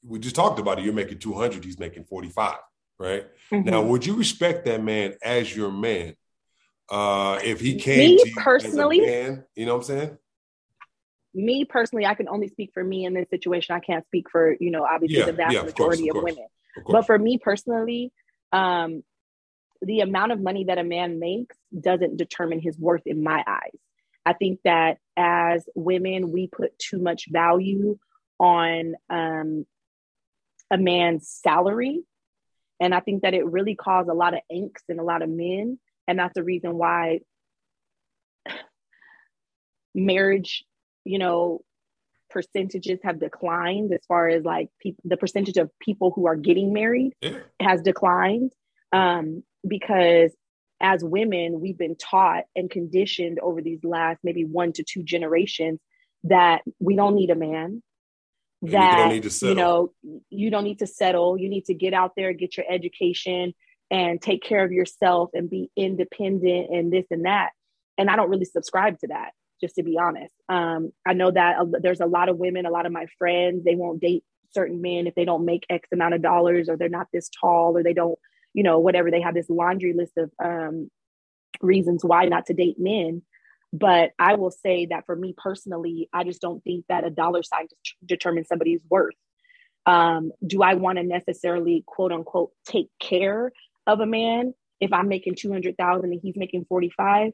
[0.03, 0.85] we just talked about it.
[0.85, 2.57] You're making 200, he's making 45,
[2.99, 3.27] right?
[3.53, 3.69] Mm-hmm.
[3.69, 6.15] Now, would you respect that man as your man?
[6.91, 10.19] Uh, if he came me personally, man, you know what I'm saying?
[11.35, 13.75] Me personally, I can only speak for me in this situation.
[13.75, 16.37] I can't speak for, you know, obviously yeah, the vast yeah, majority of, course, of
[16.37, 16.49] women.
[16.77, 18.13] Of but for me personally,
[18.53, 19.03] um,
[19.83, 23.79] the amount of money that a man makes doesn't determine his worth in my eyes.
[24.25, 27.99] I think that as women, we put too much value
[28.39, 29.67] on um,
[30.71, 32.03] a man's salary.
[32.81, 35.29] And I think that it really caused a lot of angst in a lot of
[35.29, 35.79] men.
[36.09, 37.21] And that's the reason why
[39.95, 40.65] marriage,
[41.05, 41.63] you know,
[42.29, 46.73] percentages have declined as far as like pe- the percentage of people who are getting
[46.73, 47.39] married yeah.
[47.61, 48.53] has declined.
[48.93, 50.33] Um, because
[50.81, 55.81] as women, we've been taught and conditioned over these last maybe one to two generations
[56.25, 57.83] that we don't need a man.
[58.71, 59.93] That you, you know,
[60.31, 61.39] you don't need to settle.
[61.39, 63.55] You need to get out there, get your education,
[63.91, 67.51] and take care of yourself and be independent and this and that.
[67.99, 70.33] And I don't really subscribe to that, just to be honest.
[70.49, 73.75] Um, I know that there's a lot of women, a lot of my friends, they
[73.75, 77.09] won't date certain men if they don't make X amount of dollars or they're not
[77.13, 78.19] this tall or they don't
[78.57, 79.11] you know, whatever.
[79.11, 80.91] They have this laundry list of um,
[81.61, 83.23] reasons why not to date men.
[83.73, 87.43] But I will say that for me personally, I just don't think that a dollar
[87.43, 87.67] sign
[88.05, 89.15] determines somebody's worth.
[89.85, 93.53] Um, do I want to necessarily, quote unquote, take care
[93.87, 97.33] of a man if I'm making 200,000 and he's making 45?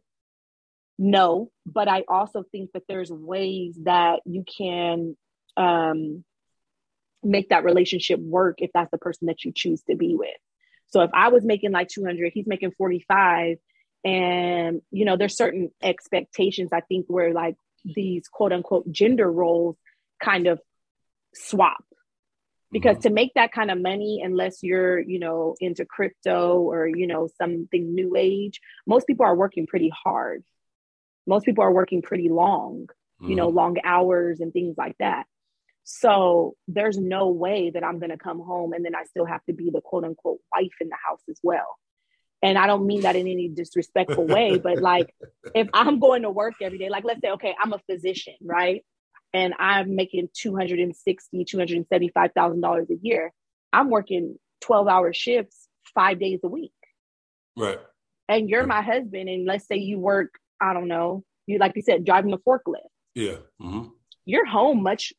[0.99, 5.17] No, but I also think that there's ways that you can
[5.57, 6.25] um,
[7.23, 10.37] make that relationship work if that's the person that you choose to be with.
[10.89, 13.57] So if I was making like 200, he's making 45
[14.05, 19.77] and you know there's certain expectations I think where like these quote unquote gender roles
[20.21, 20.61] kind of
[21.35, 21.85] swap
[22.71, 23.09] because mm-hmm.
[23.09, 27.29] to make that kind of money unless you're you know into crypto or you know
[27.39, 30.43] something new age most people are working pretty hard
[31.27, 32.87] most people are working pretty long
[33.21, 33.31] mm-hmm.
[33.31, 33.57] you know mm-hmm.
[33.57, 35.27] long hours and things like that
[35.85, 39.45] so there's no way that i'm going to come home and then i still have
[39.45, 41.79] to be the quote unquote wife in the house as well
[42.43, 45.15] and i don't mean that in any disrespectful way but like
[45.55, 48.85] if i'm going to work every day like let's say okay i'm a physician right
[49.35, 53.33] and I'm making 260, $275,000 a year.
[53.73, 56.73] I'm working 12 hour shifts five days a week.
[57.57, 57.79] Right.
[58.29, 58.69] And you're right.
[58.69, 59.29] my husband.
[59.29, 62.89] And let's say you work, I don't know, you, like you said, driving a forklift.
[63.15, 63.37] Yeah.
[63.61, 63.89] Mm-hmm.
[64.25, 65.13] You're home much,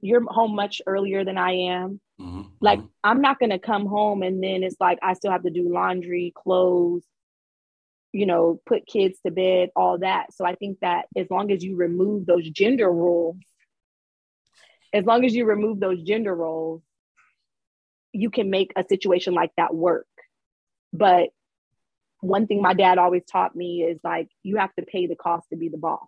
[0.00, 2.00] you're home much earlier than I am.
[2.20, 2.42] Mm-hmm.
[2.60, 2.80] Like.
[3.02, 5.70] I'm not going to come home and then it's like, I still have to do
[5.70, 7.04] laundry, clothes,
[8.12, 10.32] you know, put kids to bed, all that.
[10.32, 13.36] So I think that as long as you remove those gender roles,
[14.94, 16.80] as long as you remove those gender roles,
[18.12, 20.06] you can make a situation like that work.
[20.92, 21.28] But
[22.20, 25.50] one thing my dad always taught me is like you have to pay the cost
[25.50, 26.06] to be the boss.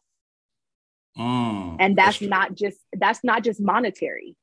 [1.18, 4.34] Mm, and that's, that's not just that's not just monetary.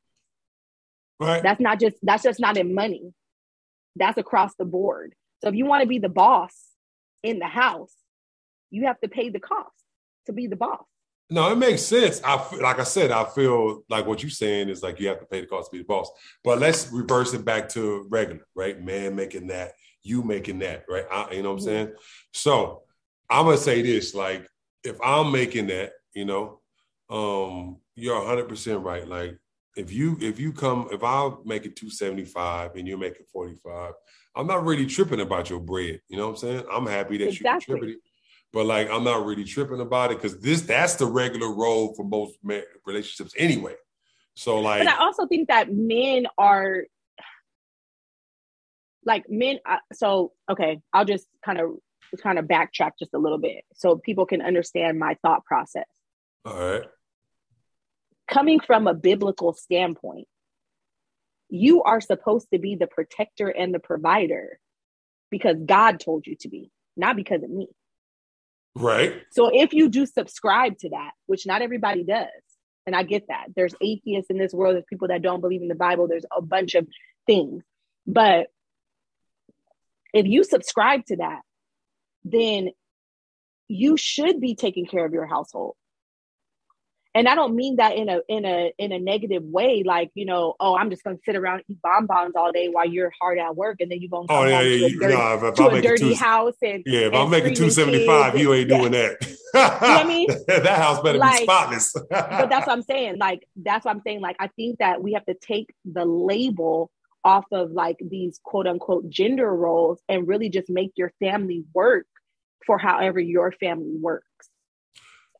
[1.19, 1.43] Right.
[1.43, 3.13] That's not just that's just not in money.
[3.95, 5.13] That's across the board.
[5.41, 6.73] So if you want to be the boss,
[7.23, 7.95] in the house,
[8.69, 9.71] you have to pay the cost
[10.27, 10.83] to be the boss.
[11.29, 12.21] No, it makes sense.
[12.23, 15.25] I like I said, I feel like what you're saying is like you have to
[15.25, 16.11] pay the cost to be the boss.
[16.43, 18.79] But let's reverse it back to regular, right?
[18.79, 19.71] Man making that,
[20.03, 21.05] you making that, right?
[21.09, 21.93] I, you know what I'm saying?
[22.33, 22.83] So
[23.29, 24.45] I'm gonna say this: like,
[24.83, 26.59] if I'm making that, you know,
[27.09, 29.07] um, you're 100 percent right.
[29.07, 29.37] Like,
[29.75, 33.93] if you if you come, if I make it 275 and you're making 45,
[34.35, 36.01] I'm not really tripping about your bread.
[36.07, 36.63] You know what I'm saying?
[36.71, 37.43] I'm happy that exactly.
[37.43, 38.01] you contributed,
[38.51, 42.03] but like I'm not really tripping about it because this that's the regular role for
[42.03, 42.37] most
[42.85, 43.75] relationships anyway.
[44.35, 46.83] So like, but I also think that men are
[49.05, 49.59] like men.
[49.65, 51.77] Uh, so okay, I'll just kind of
[52.21, 55.85] kind of backtrack just a little bit so people can understand my thought process.
[56.45, 56.83] All right.
[58.33, 60.27] Coming from a biblical standpoint,
[61.49, 64.59] you are supposed to be the protector and the provider
[65.29, 67.67] because God told you to be, not because of me.
[68.75, 69.21] Right.
[69.31, 72.27] So if you do subscribe to that, which not everybody does,
[72.87, 73.49] and I get that.
[73.55, 76.41] There's atheists in this world, there's people that don't believe in the Bible, there's a
[76.41, 76.87] bunch of
[77.27, 77.63] things.
[78.07, 78.47] But
[80.11, 81.41] if you subscribe to that,
[82.25, 82.69] then
[83.67, 85.75] you should be taking care of your household
[87.15, 90.25] and I don't mean that in a in a in a negative way, like you
[90.25, 93.37] know, oh, I'm just gonna sit around and eat bonbons all day while you're hard
[93.37, 95.67] at work, and then you're gonna oh, yeah, yeah, to a dirty, no, if, to
[95.67, 98.69] a dirty two, house and yeah, if and I'm making two seventy five, you ain't
[98.69, 99.17] doing that.
[99.53, 100.27] you know what I mean?
[100.47, 101.93] that house better like, be spotless.
[102.09, 103.19] but that's what I'm saying.
[103.19, 104.21] Like that's what I'm saying.
[104.21, 106.89] Like I think that we have to take the label
[107.23, 112.07] off of like these quote unquote gender roles and really just make your family work
[112.65, 114.25] for however your family works.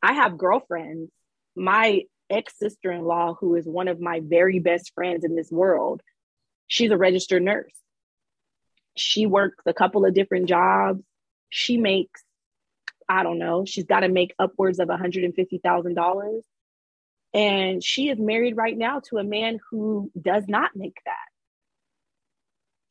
[0.00, 1.10] I have girlfriends
[1.56, 5.50] my ex sister in law, who is one of my very best friends in this
[5.50, 6.02] world,
[6.66, 7.74] she's a registered nurse.
[8.96, 11.02] She works a couple of different jobs.
[11.48, 12.22] She makes,
[13.08, 16.40] I don't know, she's got to make upwards of $150,000.
[17.34, 21.14] And she is married right now to a man who does not make that.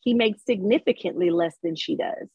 [0.01, 2.27] He makes significantly less than she does.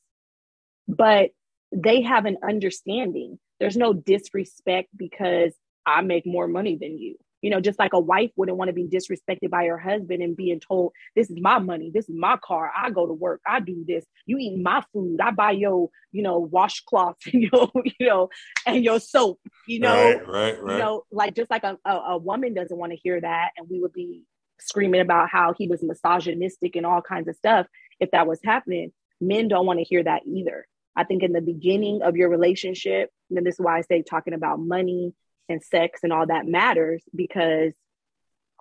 [0.86, 1.30] But
[1.70, 3.38] they have an understanding.
[3.60, 5.52] There's no disrespect because
[5.86, 7.16] I make more money than you.
[7.40, 10.36] You know, just like a wife wouldn't want to be disrespected by her husband and
[10.36, 13.60] being told, This is my money, this is my car, I go to work, I
[13.60, 18.06] do this, you eat my food, I buy your, you know, washcloths and your, you
[18.06, 18.28] know,
[18.66, 19.38] and your soap,
[19.68, 19.94] you know.
[19.94, 20.72] Right, right, right.
[20.72, 23.50] You know, like just like a, a, a woman doesn't want to hear that.
[23.56, 24.24] And we would be
[24.58, 27.66] screaming about how he was misogynistic and all kinds of stuff
[28.00, 28.92] if that was happening.
[29.20, 30.66] Men don't want to hear that either.
[30.96, 34.34] I think in the beginning of your relationship, and this is why I say talking
[34.34, 35.14] about money
[35.48, 37.72] and sex and all that matters because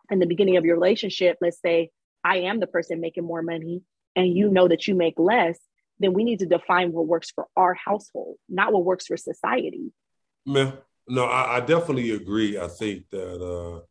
[0.09, 1.89] in the beginning of your relationship, let's say
[2.23, 3.83] I am the person making more money
[4.15, 5.59] and you know that you make less,
[5.99, 9.91] then we need to define what works for our household, not what works for society.
[10.45, 10.73] Man,
[11.07, 12.59] No, I, I definitely agree.
[12.59, 13.81] I think that uh,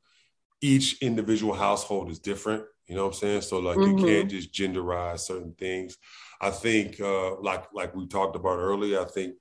[0.60, 2.64] each individual household is different.
[2.86, 3.40] You know what I'm saying?
[3.42, 3.98] So like mm-hmm.
[3.98, 5.96] you can't just genderize certain things.
[6.40, 9.34] I think, uh, like like we talked about earlier, I think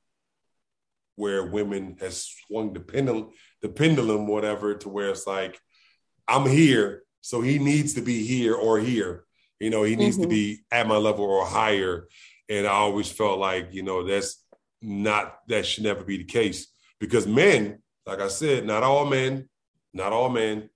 [1.16, 3.30] where women has swung the pendulum,
[3.62, 5.60] the pendulum, whatever, to where it's like,
[6.28, 9.26] I'm here, so he needs to be here or here.
[9.60, 10.24] You know, he needs mm-hmm.
[10.24, 12.08] to be at my level or higher.
[12.50, 14.44] And I always felt like, you know, that's
[14.82, 16.68] not that should never be the case
[17.00, 19.50] because men, like I said, not all men,
[19.94, 20.70] not all men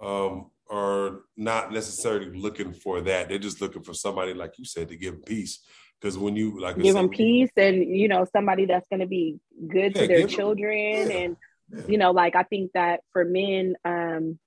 [0.00, 3.28] um, are not necessarily looking for that.
[3.28, 5.64] They're just looking for somebody, like you said, to give them peace.
[6.00, 9.40] Because when you like give them peace and you know somebody that's going to be
[9.66, 11.36] good yeah, to their children, yeah, and
[11.70, 11.82] yeah.
[11.88, 14.38] you know, like I think that for men, um,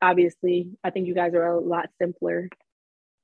[0.00, 2.48] obviously, I think you guys are a lot simpler.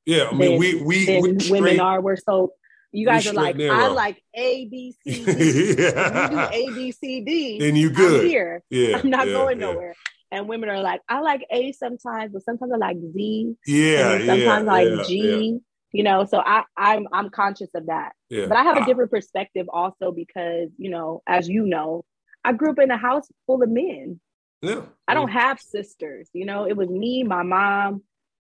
[0.05, 2.01] Yeah, I mean, than, we we women are.
[2.01, 2.53] We're so
[2.93, 3.75] you guys are like, narrow.
[3.75, 5.75] I like A, B, C, D.
[5.79, 6.31] yeah.
[6.31, 7.59] you do A, B, C, D.
[7.59, 8.23] Then you good.
[8.23, 8.63] I'm here.
[8.71, 8.99] Yeah.
[8.99, 9.67] I'm not yeah, going yeah.
[9.67, 9.95] nowhere.
[10.31, 13.55] And women are like, I like A sometimes, but sometimes I like Z.
[13.67, 14.25] Yeah.
[14.25, 15.61] sometimes like G.
[15.97, 18.13] You know, so I, I'm I'm conscious of that.
[18.49, 22.05] But I have a different perspective also because, you know, as you know,
[22.45, 24.21] I grew up in a house full of men.
[24.61, 24.83] Yeah.
[25.09, 26.29] I don't have sisters.
[26.33, 28.03] You know, it was me, my mom,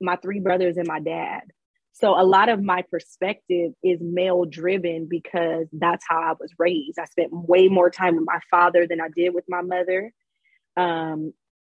[0.00, 1.42] my three brothers, and my dad.
[1.92, 6.98] So a lot of my perspective is male driven because that's how I was raised.
[6.98, 10.12] I spent way more time with my father than I did with my mother.
[10.76, 11.32] Um,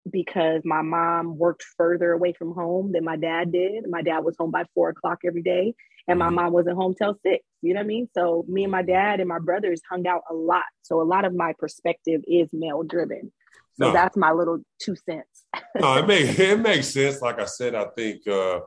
[0.10, 3.86] because my mom worked further away from home than my dad did.
[3.90, 5.76] My dad was home by four o'clock every day,
[6.08, 6.36] and my mm-hmm.
[6.36, 7.44] mom wasn't home till six.
[7.62, 8.10] You know what I mean?
[8.16, 10.64] So me and my dad and my brothers hung out a lot.
[10.82, 13.32] So a lot of my perspective is male driven.
[13.80, 13.94] So no.
[13.94, 15.46] that's my little two cents.
[15.80, 17.22] no, it makes it makes sense.
[17.22, 18.62] Like I said, I think uh,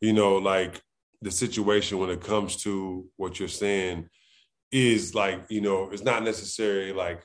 [0.00, 0.80] you know, like
[1.20, 4.08] the situation when it comes to what you're saying
[4.70, 7.24] is like you know it's not necessarily like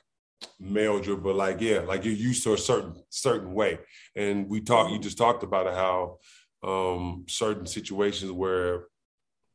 [0.60, 3.78] male but like yeah like you're used to a certain certain way.
[4.16, 6.18] And we talked you just talked about how
[6.68, 8.86] um certain situations where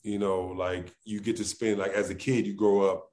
[0.03, 3.09] you know like you get to spend like as a kid you grow up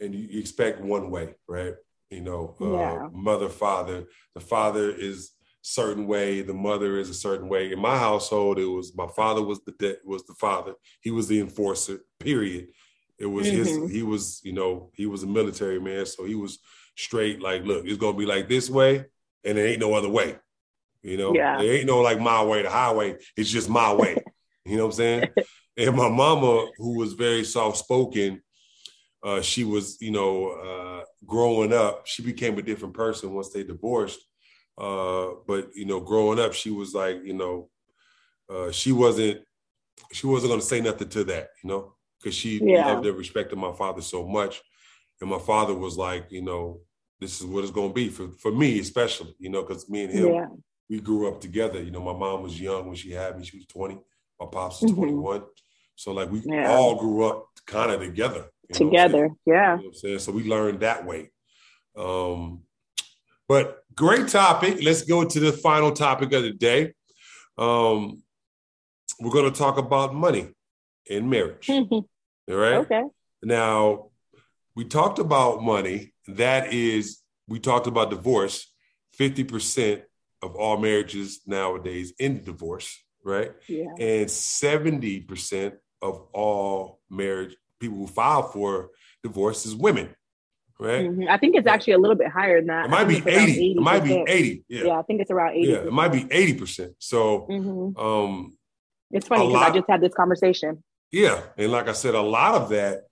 [0.00, 1.74] and you, you expect one way right?
[2.10, 3.08] You know uh, yeah.
[3.12, 4.04] mother father.
[4.34, 5.32] The father is
[5.62, 7.72] certain way the mother is a certain way.
[7.72, 10.74] In my household it was my father was the de- was the father.
[11.00, 12.68] He was the enforcer period
[13.18, 13.56] it was mm-hmm.
[13.56, 16.58] his he was you know he was a military man so he was
[16.96, 19.04] straight like look it's gonna be like this way
[19.44, 20.36] and there ain't no other way
[21.02, 21.58] you know yeah.
[21.58, 24.16] there ain't no like my way the highway it's just my way
[24.64, 25.28] you know what i'm saying
[25.76, 28.40] and my mama who was very soft spoken
[29.22, 33.62] uh, she was you know uh, growing up she became a different person once they
[33.62, 34.20] divorced
[34.76, 37.70] uh, but you know, growing up, she was like, you know,
[38.50, 39.40] uh, she wasn't
[40.12, 41.93] she wasn't going to say nothing to that, you know,
[42.24, 42.86] because she yeah.
[42.86, 44.62] loved and respected my father so much,
[45.20, 46.80] and my father was like, you know,
[47.20, 50.04] this is what it's going to be for for me, especially, you know, because me
[50.04, 50.46] and him, yeah.
[50.88, 51.82] we grew up together.
[51.82, 53.98] You know, my mom was young when she had me; she was twenty.
[54.40, 55.00] My pops was mm-hmm.
[55.00, 55.42] twenty one.
[55.96, 56.70] So like we yeah.
[56.70, 58.46] all grew up kind of together.
[58.72, 59.76] together, yeah.
[59.76, 60.18] You know I'm saying?
[60.20, 61.30] So we learned that way.
[61.96, 62.62] Um,
[63.46, 64.78] but great topic.
[64.82, 66.94] Let's go to the final topic of the day.
[67.56, 68.22] Um,
[69.20, 70.48] we're going to talk about money
[71.06, 71.70] in marriage.
[72.48, 72.74] All right.
[72.74, 73.02] Okay.
[73.42, 74.10] Now,
[74.74, 76.12] we talked about money.
[76.28, 78.70] That is, we talked about divorce.
[79.18, 80.02] 50%
[80.42, 83.52] of all marriages nowadays end divorce, right?
[83.68, 83.90] Yeah.
[83.98, 88.90] And 70% of all marriage people who file for
[89.22, 90.14] divorce is women
[90.78, 91.08] right?
[91.08, 91.28] Mm-hmm.
[91.28, 92.86] I think it's actually a little bit higher than that.
[92.86, 93.72] It might be 80.
[93.72, 94.64] It might be 80.
[94.68, 94.84] Yeah.
[94.84, 95.68] yeah, I think it's around 80.
[95.68, 96.94] Yeah, it might be 80%.
[96.98, 97.98] So mm-hmm.
[97.98, 98.56] um
[99.10, 100.82] it's funny because I just had this conversation.
[101.10, 101.40] Yeah.
[101.56, 103.04] And like I said, a lot of that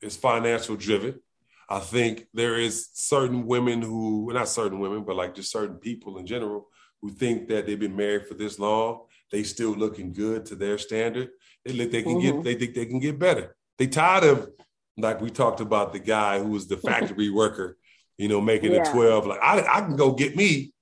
[0.00, 1.20] is financial driven.
[1.68, 6.18] I think there is certain women who not certain women, but like just certain people
[6.18, 6.68] in general
[7.00, 10.78] who think that they've been married for this long, they still looking good to their
[10.78, 11.30] standard.
[11.64, 12.42] They they can mm-hmm.
[12.42, 13.56] get they think they can get better.
[13.78, 14.50] They tired of
[14.96, 17.76] like we talked about the guy who was the factory worker,
[18.18, 18.88] you know, making yeah.
[18.88, 19.26] a 12.
[19.26, 20.72] Like I, I can go get me,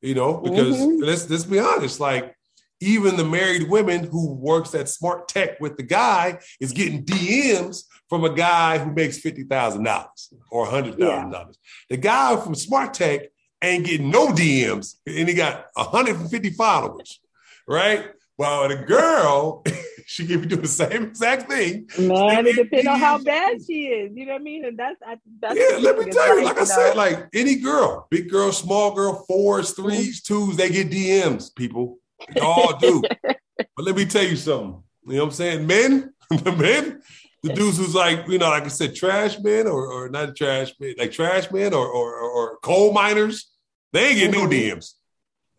[0.00, 1.02] you know, because mm-hmm.
[1.02, 2.34] let's let's be honest, like
[2.82, 7.84] even the married women who works at smart tech with the guy is getting DMs
[8.08, 11.38] from a guy who makes fifty thousand dollars or hundred thousand yeah.
[11.38, 11.58] dollars.
[11.88, 13.22] The guy from smart tech
[13.62, 17.20] ain't getting no DMs and he got 150 followers,
[17.66, 18.10] right?
[18.36, 19.64] Well, the girl,
[20.06, 21.88] she could be doing the same exact thing.
[21.98, 24.16] Man, it depends on how bad she is.
[24.16, 24.64] You know what I mean?
[24.64, 25.00] And that's,
[25.40, 25.78] that's yeah.
[25.78, 29.72] Let me tell you, like I said, like any girl, big girl, small girl, fours,
[29.72, 31.54] threes, twos, they get DMs.
[31.54, 31.98] People,
[32.34, 33.02] they all do.
[33.22, 33.38] but
[33.78, 34.82] let me tell you something.
[35.06, 35.66] You know what I'm saying?
[35.66, 37.02] Men, the men,
[37.42, 40.72] the dudes who's like, you know, like I said, trash men or, or not trash
[40.78, 43.50] men, like trash men or, or, or coal miners,
[43.92, 44.50] they ain't getting mm-hmm.
[44.50, 44.92] no DMs.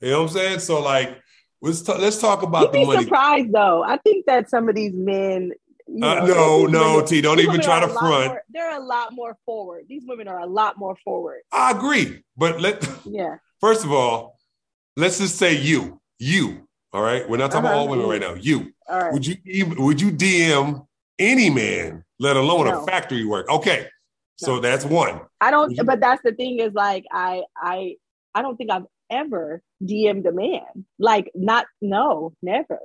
[0.01, 0.59] You know what I'm saying?
[0.59, 1.17] So like
[1.63, 3.03] Let's talk, let's talk about You'd the money.
[3.05, 5.53] Surprised though, I think that some of these men
[5.87, 7.21] you Uh, no, no, women- T.
[7.21, 8.27] Don't even try to front.
[8.27, 9.85] more- they're a lot more forward.
[9.87, 11.41] These women are a lot more forward.
[11.53, 13.37] I agree, but let Yeah.
[13.61, 14.37] first of all,
[14.97, 16.67] let's just say you, you.
[16.93, 17.81] All right, we're not talking about Uh-huh.
[17.81, 18.35] all women right now.
[18.35, 19.13] You All right.
[19.13, 20.85] would you even would you DM
[21.19, 22.81] any man, let alone No.
[22.81, 23.49] a factory work?
[23.49, 23.87] Okay,
[24.37, 25.21] so that's one.
[25.41, 25.71] I don't.
[25.71, 27.95] You- But that's the thing is like I I
[28.35, 30.85] I don't think I've ever DM'd a man.
[30.99, 32.79] Like not no never.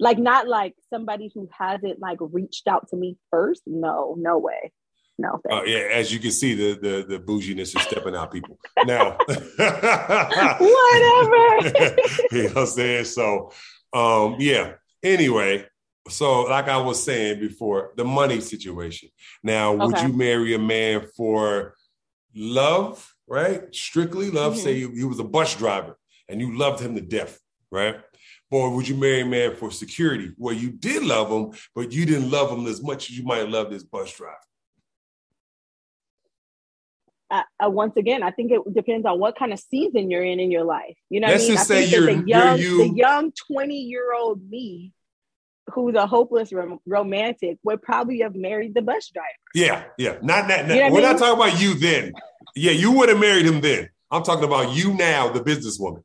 [0.00, 3.62] Like not like somebody who hasn't like reached out to me first.
[3.66, 4.72] No, no way.
[5.18, 8.58] No Uh, yeah, as you can see, the the the bouginess is stepping out, people.
[8.84, 9.16] Now,
[10.58, 10.68] Whatever.
[12.32, 13.04] you know what I'm saying?
[13.04, 13.52] So,
[13.92, 14.74] um, yeah.
[15.02, 15.66] Anyway,
[16.08, 19.10] so like I was saying before, the money situation.
[19.42, 21.74] Now, would you marry a man for
[22.34, 23.72] love, right?
[23.74, 24.54] Strictly love.
[24.54, 24.58] Mhm.
[24.58, 25.96] Say you, you was a bus driver
[26.28, 27.38] and you loved him to death,
[27.70, 27.96] right?
[28.50, 32.06] Or would you marry a man for security, where you did love him, but you
[32.06, 34.36] didn't love him as much as you might love this bus driver?
[37.34, 40.38] Uh, uh, once again, I think it depends on what kind of season you're in
[40.40, 40.96] in your life.
[41.10, 41.56] You know, Let's what I mean?
[41.58, 44.92] just I say you're- the you're young, you- the young twenty year old me,
[45.72, 49.28] who's a hopeless rom- romantic, would probably have married the bus driver.
[49.54, 50.18] Yeah, yeah.
[50.22, 50.68] Not that.
[50.68, 52.12] You know we're I not talking about you then.
[52.54, 53.88] Yeah, you would have married him then.
[54.10, 56.02] I'm talking about you now, the businesswoman.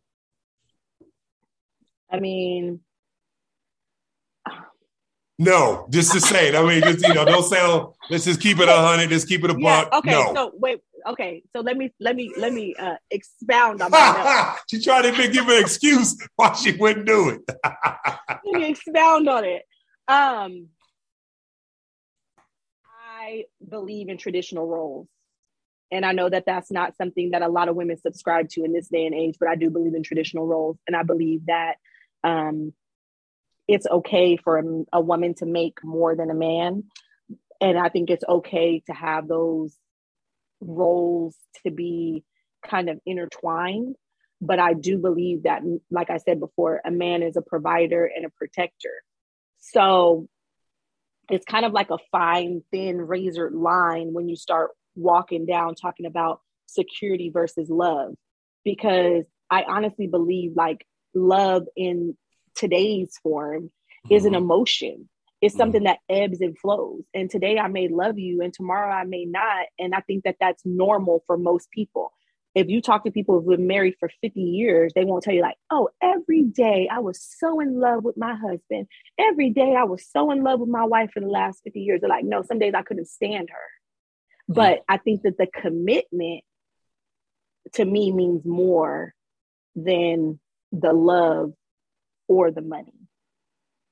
[2.12, 2.80] I mean,
[5.42, 6.56] No, just to say it.
[6.56, 7.94] I mean, just you know, don't sound.
[8.10, 9.10] Let's just keep it a hundred.
[9.10, 9.86] Let's keep it a yeah.
[9.94, 10.34] Okay, no.
[10.36, 10.80] so wait.
[11.08, 14.60] Okay, so let me let me let me uh, expound on that.
[14.70, 17.42] she tried to give an excuse why she wouldn't do it.
[18.46, 19.64] let me expound on it.
[20.08, 20.68] Um,
[23.20, 25.08] I believe in traditional roles.
[25.92, 28.74] And I know that that's not something that a lot of women subscribe to in
[28.74, 30.78] this day and age, but I do believe in traditional roles.
[30.88, 31.76] And I believe that
[32.24, 32.74] um,
[33.68, 36.86] it's okay for a, a woman to make more than a man.
[37.60, 39.76] And I think it's okay to have those
[40.62, 42.24] roles to be
[42.66, 43.96] kind of intertwined.
[44.42, 48.26] But I do believe that, like I said before, a man is a provider and
[48.26, 49.04] a protector.
[49.60, 50.30] So
[51.30, 56.06] it's kind of like a fine, thin, razor line when you start walking down talking
[56.06, 58.14] about security versus love.
[58.64, 62.18] Because I honestly believe like love in
[62.56, 63.72] today's form
[64.10, 64.44] is an mm-hmm.
[64.44, 65.10] emotion.
[65.42, 65.62] It's mm-hmm.
[65.62, 67.04] something that ebbs and flows.
[67.14, 69.68] And today I may love you and tomorrow I may not.
[69.78, 72.12] And I think that that's normal for most people.
[72.56, 75.42] If you talk to people who've been married for 50 years, they won't tell you,
[75.42, 78.88] like, oh, every day I was so in love with my husband.
[79.20, 82.02] Every day I was so in love with my wife for the last 50 years.
[82.02, 84.52] They're like, no, some days I couldn't stand her.
[84.52, 84.54] Mm-hmm.
[84.54, 86.44] But I think that the commitment
[87.74, 89.14] to me means more
[89.76, 90.40] than
[90.72, 91.54] the love
[92.28, 92.99] or the money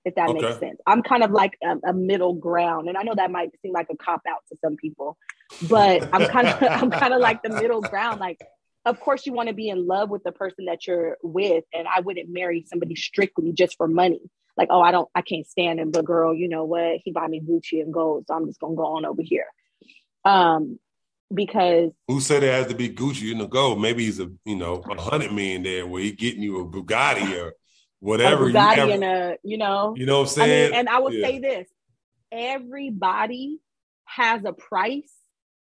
[0.07, 0.41] if that Okay.
[0.41, 0.79] makes sense.
[0.87, 3.87] I'm kind of like a, a middle ground, and I know that might seem like
[3.91, 5.17] a cop out to some people,
[5.61, 8.19] but I'm kind of I'm kind of like the middle ground.
[8.21, 8.39] Like,
[8.85, 11.87] of course, you want to be in love with the person that you're with, and
[11.87, 14.21] I wouldn't marry somebody strictly just for money.
[14.55, 16.99] Like, oh, I don't, I can't stand him, but girl, you know what?
[17.03, 19.45] He buy me Gucci and gold, so I'm just gonna go on over here.
[20.25, 20.79] Um,
[21.33, 23.81] because Who said it has to be Gucci and the gold?
[23.81, 27.37] Maybe he's a you know a hundred million there where he getting you a Bugatti
[27.37, 27.51] or
[27.99, 28.49] whatever.
[28.49, 31.13] you ever- and a, you know, you know what I'm I mean, and I will
[31.13, 31.27] Yeah.
[31.27, 31.67] say this:
[32.31, 33.59] everybody
[34.05, 35.11] has a price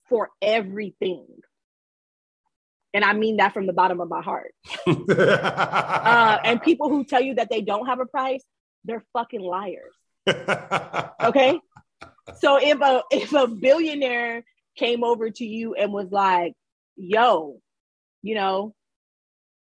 [0.10, 1.28] for everything,
[2.94, 4.54] and I mean that from the bottom of my heart.
[4.88, 8.44] Uh, and people who tell you that they don't have a price,
[8.86, 9.94] they're fucking liars.
[10.28, 11.60] Okay.
[12.40, 14.44] so if a if a billionaire
[14.78, 16.54] came over to you and was like,
[16.96, 17.60] "Yo,
[18.22, 18.74] you know,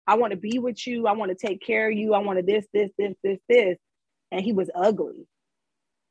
[0.08, 1.06] I want to be with you.
[1.06, 2.14] I want to take care of you.
[2.14, 3.78] I want to this, this, this, this, this,"
[4.32, 5.28] and he was ugly.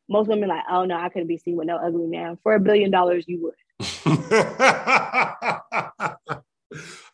[0.07, 2.59] Most women like, "Oh no, I couldn't be seen with no ugly man." For a
[2.59, 3.55] billion dollars, you would.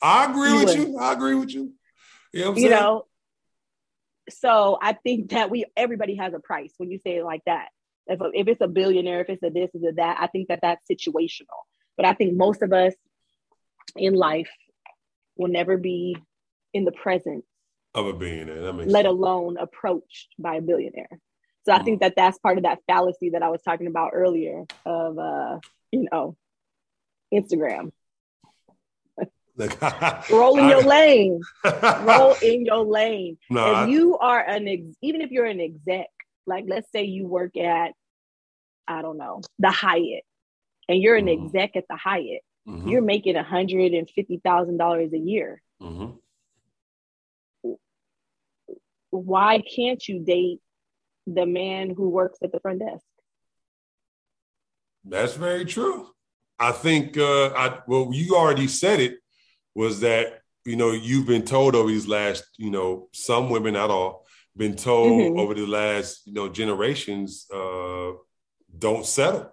[0.01, 0.77] I agree You with would.
[0.77, 0.97] you.
[0.99, 1.73] I agree with you.
[2.33, 3.05] You know you know
[4.29, 7.67] so i think that we everybody has a price when you say it like that
[8.07, 10.59] if, if it's a billionaire if it's a this is a that i think that
[10.61, 11.61] that's situational
[11.97, 12.93] but i think most of us
[13.95, 14.49] in life
[15.35, 16.17] will never be
[16.73, 17.45] in the presence
[17.93, 18.61] Of a billionaire.
[18.61, 19.07] Let sense.
[19.07, 21.19] alone approached by a billionaire
[21.65, 24.63] so i think that that's part of that fallacy that i was talking about earlier
[24.85, 25.59] of uh
[25.91, 26.35] you know
[27.33, 27.91] instagram
[29.55, 29.79] Like,
[30.31, 31.41] roll in I- your lane
[32.01, 35.61] roll in your lane No, I- if you are an ex- even if you're an
[35.61, 36.07] exec,
[36.47, 37.91] like let's say you work at,
[38.87, 40.23] I don't know, the Hyatt,
[40.89, 41.45] and you're an Mhm.
[41.45, 45.61] exec at the Hyatt, mhm, you're making a hundred and fifty thousand dollars a year.
[45.81, 46.17] mhm.
[49.13, 50.59] Why can't you date
[51.27, 53.05] the man who works at the front desk?
[55.05, 56.07] That's very true.
[56.59, 59.17] I think uh I well you already said it
[59.75, 63.89] was that you know you've been told over these last you know some women not
[63.89, 65.39] all been told mm-hmm.
[65.39, 68.11] over the last you know generations uh
[68.77, 69.51] don't settle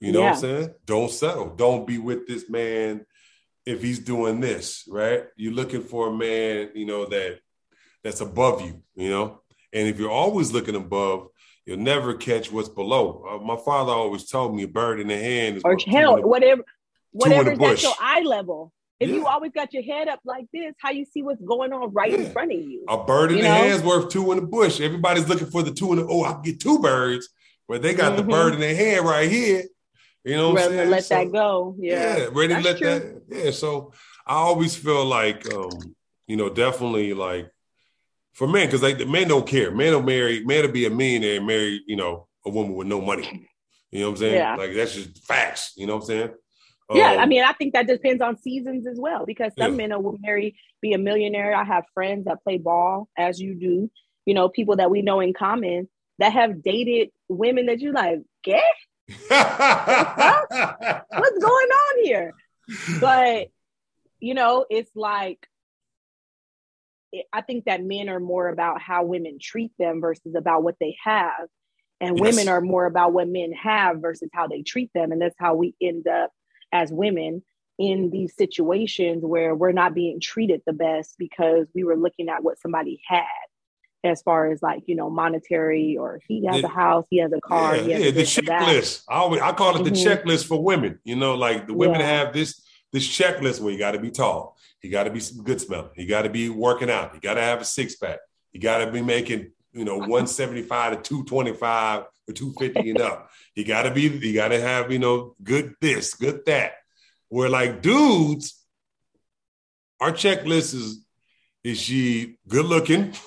[0.00, 0.26] you know yeah.
[0.26, 3.04] what i'm saying don't settle don't be with this man
[3.64, 7.38] if he's doing this right you're looking for a man you know that
[8.02, 9.40] that's above you you know
[9.72, 11.28] and if you're always looking above
[11.66, 15.16] you'll never catch what's below uh, my father always told me a bird in the
[15.16, 16.62] hand is or hell whatever
[17.12, 19.16] whatever's at your eye level if yeah.
[19.16, 22.10] you always got your head up like this, how you see what's going on right
[22.10, 22.18] yeah.
[22.18, 22.84] in front of you?
[22.88, 23.54] A bird in you the know?
[23.54, 24.80] hand's worth two in the bush.
[24.80, 27.28] Everybody's looking for the two in the oh, I can get two birds,
[27.68, 28.28] but they got mm-hmm.
[28.28, 29.64] the bird in their hand right here.
[30.24, 30.90] You know what I'm saying?
[30.90, 31.76] Let so, that go.
[31.78, 32.16] Yeah.
[32.16, 32.86] Yeah, ready to let true.
[32.88, 33.22] that.
[33.28, 33.50] Yeah.
[33.52, 33.92] So
[34.26, 35.70] I always feel like um,
[36.26, 37.50] you know, definitely like
[38.38, 39.72] for men, because like the men don't care.
[39.72, 42.86] Men will marry, men will be a millionaire and marry, you know, a woman with
[42.86, 43.48] no money.
[43.90, 44.34] You know what I'm saying?
[44.36, 44.54] Yeah.
[44.54, 45.72] Like that's just facts.
[45.76, 46.30] You know what I'm saying?
[46.94, 49.88] Yeah, um, I mean, I think that depends on seasons as well because some yeah.
[49.88, 51.54] men will marry, be a millionaire.
[51.54, 53.90] I have friends that play ball, as you do.
[54.24, 58.20] You know, people that we know in common that have dated women that you like,
[58.44, 58.62] get
[59.08, 59.28] what's
[61.38, 62.34] going on here?
[63.00, 63.48] But
[64.20, 65.46] you know, it's like
[67.32, 70.96] I think that men are more about how women treat them versus about what they
[71.02, 71.48] have.
[72.00, 72.22] And yes.
[72.22, 75.10] women are more about what men have versus how they treat them.
[75.10, 76.30] And that's how we end up
[76.72, 77.42] as women
[77.78, 82.42] in these situations where we're not being treated the best because we were looking at
[82.42, 83.24] what somebody had
[84.04, 87.40] as far as like you know monetary or he has a house he has a
[87.40, 90.28] car yeah, yeah the checklist I, always, I call it the mm-hmm.
[90.28, 92.06] checklist for women you know like the women yeah.
[92.06, 95.42] have this this checklist where you got to be tall you got to be some
[95.42, 98.18] good smelling you got to be working out you got to have a six-pack
[98.52, 103.64] you got to be making you know 175 to 225 or 250 and up you
[103.64, 106.74] gotta be, you gotta have, you know, good this, good that.
[107.28, 108.64] Where like dudes,
[110.00, 111.04] our checklist is
[111.64, 113.14] is she good looking?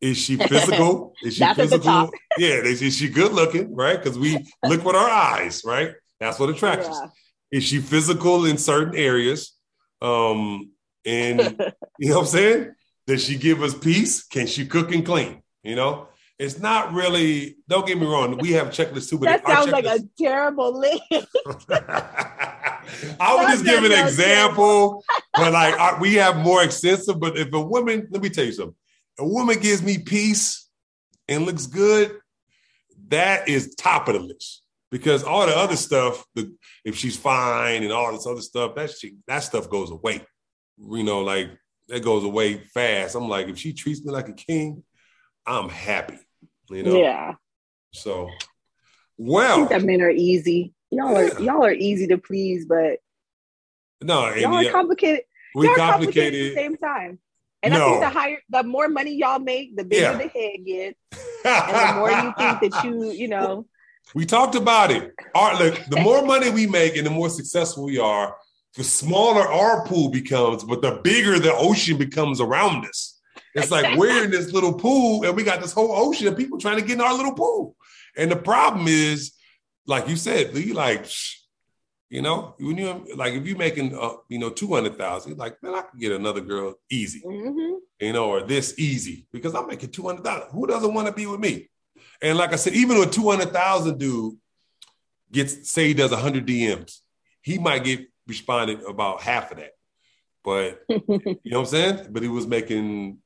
[0.00, 1.12] Is she physical?
[1.24, 2.12] Is she physical?
[2.38, 3.74] yeah, is, is, she good looking?
[3.74, 4.00] Right?
[4.00, 5.92] Because we look with our eyes, right?
[6.20, 6.92] That's what attracts yeah.
[6.92, 7.10] us.
[7.50, 9.54] Is she physical in certain areas?
[10.02, 10.72] Um,
[11.04, 11.40] and
[11.98, 12.74] you know what I'm saying?
[13.06, 14.22] Does she give us peace?
[14.24, 15.42] Can she cook and clean?
[15.62, 17.56] You know, it's not really.
[17.68, 18.38] Don't get me wrong.
[18.38, 21.02] We have checklists too, but that sounds like a terrible list.
[23.20, 27.18] I would just give an example, but like we have more extensive.
[27.18, 28.74] But if a woman, let me tell you something.
[29.18, 30.68] A woman gives me peace
[31.28, 32.18] and looks good.
[33.08, 37.82] That is top of the list because all the other stuff, the, if she's fine
[37.82, 40.22] and all this other stuff, that she, that stuff goes away.
[40.78, 41.50] You know, like
[41.88, 43.14] that goes away fast.
[43.14, 44.84] I'm like, if she treats me like a king,
[45.46, 46.18] I'm happy.
[46.70, 46.98] You know?
[46.98, 47.34] Yeah.
[47.92, 48.28] So,
[49.16, 50.74] well, I think that men are easy.
[50.90, 51.38] Y'all are yeah.
[51.38, 52.98] y'all are easy to please, but
[54.02, 55.22] no, y'all are complicated.
[55.54, 57.18] We y'all complicated at the same time.
[57.62, 57.80] And no.
[57.80, 60.16] I think the higher, the more money y'all make, the bigger yeah.
[60.16, 60.98] the head gets,
[61.44, 63.66] and the more you think that you, you know.
[64.14, 65.14] We talked about it.
[65.34, 68.36] Our, look, the more money we make and the more successful we are,
[68.74, 73.20] the smaller our pool becomes, but the bigger the ocean becomes around us.
[73.54, 76.58] It's like we're in this little pool and we got this whole ocean of people
[76.58, 77.76] trying to get in our little pool.
[78.16, 79.32] And the problem is,
[79.86, 81.06] like you said, you like,
[82.10, 85.62] you know, when you like if you're making uh, you know two hundred thousand, like
[85.62, 87.76] man, I can get another girl easy, mm-hmm.
[88.00, 90.50] you know, or this easy because I'm making two hundred thousand.
[90.52, 91.68] Who doesn't want to be with me?
[92.22, 94.36] And like I said, even a two hundred thousand dude
[95.30, 97.00] gets say he does hundred DMs,
[97.42, 99.72] he might get responded about half of that.
[100.44, 102.06] But you know what I'm saying?
[102.10, 103.18] But he was making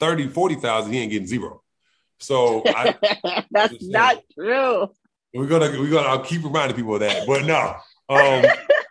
[0.00, 1.62] 30, 40,000, he ain't getting zero.
[2.20, 4.88] So I, that's not true.
[5.34, 7.26] We're gonna we're gonna I'll keep reminding people of that.
[7.26, 7.76] But no,
[8.08, 8.44] um,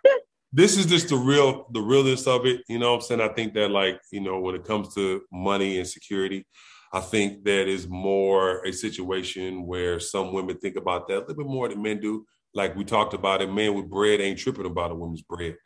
[0.52, 2.62] this is just the real the realness of it.
[2.68, 3.20] You know what I'm saying?
[3.20, 6.46] I think that like, you know, when it comes to money and security,
[6.92, 11.34] I think that is more a situation where some women think about that a little
[11.36, 12.26] bit more than men do.
[12.54, 15.56] Like we talked about it, man with bread ain't tripping about a woman's bread.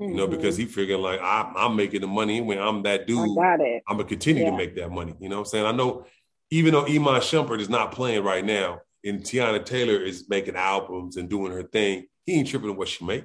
[0.00, 0.10] Mm-hmm.
[0.10, 0.66] You know, because mm-hmm.
[0.66, 3.38] he figured like I'm, I'm making the money when I'm that dude.
[3.38, 3.82] I got it.
[3.88, 4.50] I'm gonna continue yeah.
[4.50, 5.14] to make that money.
[5.20, 5.66] You know what I'm saying?
[5.66, 6.06] I know
[6.50, 11.16] even though Iman Shumpert is not playing right now and Teyana Taylor is making albums
[11.16, 13.24] and doing her thing, he ain't tripping on what she make.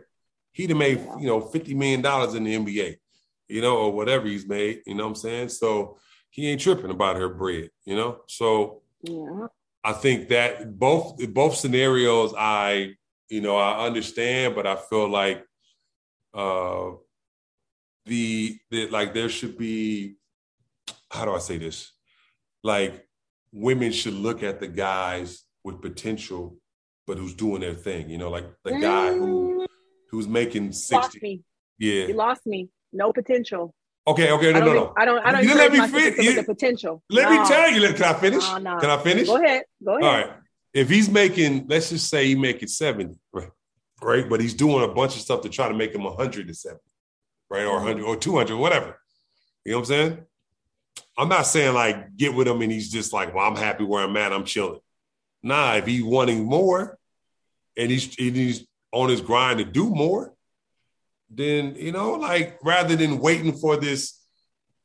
[0.52, 1.18] He'd have made, yeah.
[1.20, 2.95] you know, $50 million in the NBA,
[3.47, 5.50] you know, or whatever he's made, you know what I'm saying?
[5.50, 8.21] So he ain't tripping about her bread, you know?
[8.27, 9.47] So yeah.
[9.84, 12.93] I think that both both scenarios I,
[13.30, 15.45] you know, I understand, but I feel like
[16.34, 16.91] uh,
[18.05, 20.15] the, the like there should be
[21.11, 21.91] how do I say this?
[22.63, 23.07] Like
[23.51, 26.57] women should look at the guys with potential
[27.09, 28.07] but who's doing their thing.
[28.07, 29.65] You know, like the guy who
[30.11, 31.19] who's making sixty.
[31.19, 31.43] me.
[31.80, 32.69] Yeah, You lost me.
[32.93, 33.73] No potential.
[34.12, 34.93] Okay, okay, no, no, no.
[34.97, 35.20] I don't.
[35.26, 35.43] I don't.
[35.43, 37.03] You let me my fin- sister to look you- at potential.
[37.10, 37.41] Let No.
[37.41, 37.93] me tell you.
[37.93, 38.43] Can I finish?
[38.43, 38.80] No, no.
[38.80, 39.28] Can I finish?
[39.28, 39.64] Go ahead.
[39.84, 40.03] Go ahead.
[40.03, 40.38] All right.
[40.74, 43.49] If he's making, let's just say he making 70, right?
[44.01, 44.30] Right.
[44.30, 46.80] But he's doing a bunch of stuff to try to make him 170,
[47.49, 47.66] right?
[47.66, 48.99] Or 100 or 200, whatever.
[49.66, 50.18] You know what I'm saying?
[51.18, 54.03] I'm not saying like get with him and he's just like, well, I'm happy where
[54.03, 54.32] I'm at.
[54.32, 54.80] I'm chilling.
[55.43, 56.97] Nah, if he's wanting more
[57.76, 60.34] and he's, and he's on his grind to do more,
[61.30, 64.19] then, you know, like rather than waiting for this,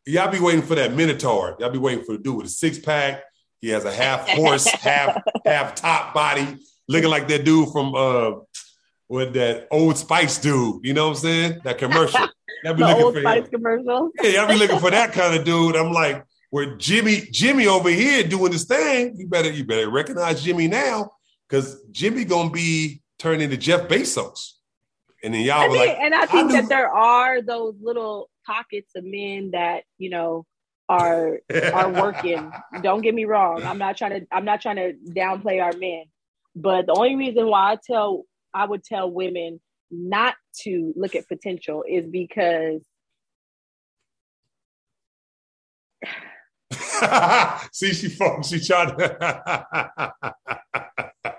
[0.07, 1.57] y'all be waiting for that Minotaur.
[1.59, 3.23] Y'all be waiting for the dude with a six pack.
[3.61, 8.33] He has a half horse, half half top body, looking like that dude from uh
[9.09, 10.85] with that old Spice dude.
[10.85, 11.61] You know what I'm saying?
[11.65, 12.29] That commercial.
[12.65, 13.51] Y'all be The looking Old for Spice him.
[13.51, 14.11] commercial.
[14.23, 15.77] Yeah, y'all be looking for that kind of dude.
[15.77, 19.17] I'm like, where Jimmy, Jimmy over here doing his thing.
[19.19, 21.11] You better, you better recognize Jimmy now,
[21.49, 24.53] because Jimmy gonna be turned into Jeff Bezos.
[25.25, 27.75] And then y'all I were think, like, and I think knew- that there are those
[27.83, 30.45] little pockets of men that you know
[30.89, 32.53] are are working.
[32.83, 33.63] Don't get me wrong.
[33.65, 36.05] I'm not trying to I'm not trying to downplay our men.
[36.55, 39.61] But the only reason why I tell I would tell women
[39.91, 42.83] not to look at potential is because
[47.73, 48.45] See, she fought.
[48.45, 50.15] She tried to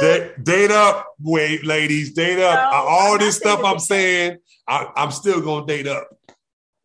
[0.00, 1.14] date, date up.
[1.20, 2.72] Wait, ladies, date up.
[2.72, 4.38] No, All this stuff I'm saying,
[4.68, 6.08] I, I'm still gonna date up.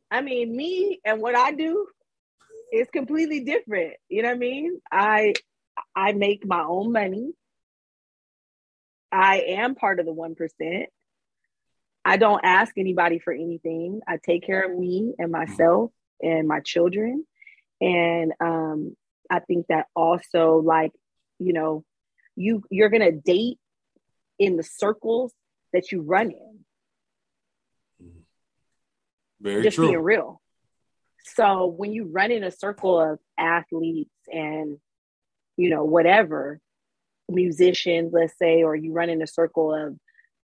[0.09, 1.87] I mean me and what I do
[2.71, 3.93] is completely different.
[4.09, 4.81] You know what I mean?
[4.91, 5.33] I
[5.95, 7.31] I make my own money.
[9.11, 10.85] I am part of the 1%.
[12.03, 14.01] I don't ask anybody for anything.
[14.07, 17.25] I take care of me and myself and my children.
[17.81, 18.95] And um,
[19.29, 20.91] I think that also, like,
[21.39, 21.83] you know,
[22.35, 23.57] you you're gonna date
[24.39, 25.33] in the circles
[25.73, 26.59] that you run in.
[28.03, 28.19] Mm-hmm.
[29.41, 30.41] Very just being real.
[31.23, 34.77] So when you run in a circle of athletes and
[35.57, 36.59] you know whatever
[37.29, 39.97] musicians, let's say, or you run in a circle of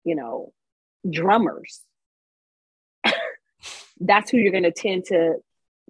[0.03, 0.53] you know
[1.09, 1.81] drummers,
[3.99, 5.35] that's who you're going to tend to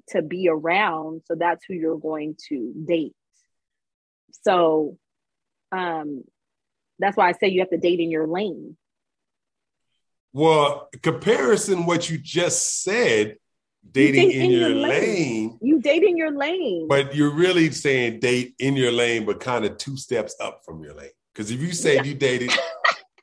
[0.09, 1.23] to be around.
[1.25, 3.15] So that's who you're going to date.
[4.43, 4.97] So
[5.71, 6.23] um,
[6.99, 8.77] that's why I say you have to date in your lane.
[10.33, 13.37] Well, comparison, what you just said,
[13.91, 14.89] dating date in, in your, your lane.
[14.89, 15.59] lane.
[15.61, 16.87] You date in your lane.
[16.87, 20.83] but you're really saying date in your lane, but kind of two steps up from
[20.83, 21.09] your lane.
[21.33, 22.03] Because if you say Yeah.
[22.03, 22.51] you dated,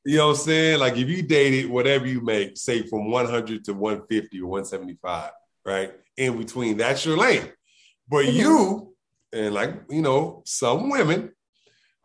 [0.05, 0.79] you know what I'm saying?
[0.81, 5.31] Like if you dated whatever you make, say from 100 to 150 or 175,
[5.65, 5.93] right?
[6.17, 7.53] In between, that's your lane.
[8.09, 8.35] But Mhm.
[8.35, 8.95] you,
[9.33, 11.33] and like, you know, some women,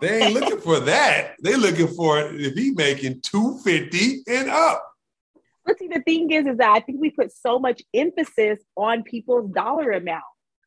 [0.02, 1.36] they ain't looking for that.
[1.41, 4.86] They looking for if he making 250 and up.
[5.66, 9.04] But see, the thing is, is that I think we put so much emphasis on
[9.04, 10.24] people's dollar amount.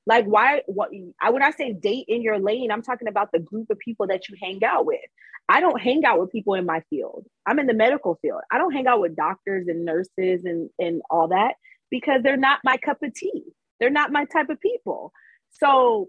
[0.06, 0.62] Like, why?
[0.66, 0.90] What?
[1.20, 4.08] I when I say date in your lane, I'm talking about the group of people
[4.08, 5.00] that you hang out with.
[5.48, 7.26] I don't hang out with people in my field.
[7.46, 8.40] I'm in the medical field.
[8.50, 11.54] I don't hang out with doctors and nurses and and all that
[11.90, 13.44] because they're not my cup of tea.
[13.78, 15.12] They're not my type of people.
[15.50, 16.08] So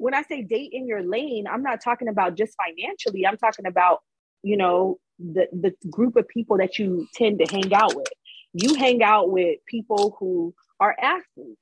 [0.00, 3.26] when I say date in your lane, I'm not talking about just financially.
[3.26, 4.00] I'm talking about
[4.42, 8.08] you know the the group of people that you tend to hang out with
[8.52, 11.60] you hang out with people who are athletes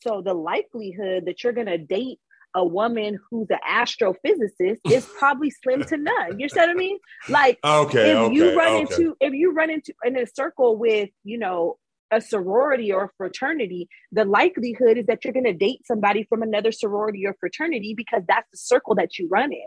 [0.00, 2.18] so the likelihood that you're going to date
[2.54, 6.98] a woman who's an astrophysicist is probably slim to none you see what i mean
[7.28, 8.80] like Okay, if okay, you run okay.
[8.80, 11.76] into if you run into in a circle with you know
[12.10, 16.42] a sorority or a fraternity the likelihood is that you're going to date somebody from
[16.42, 19.66] another sorority or fraternity because that's the circle that you run in.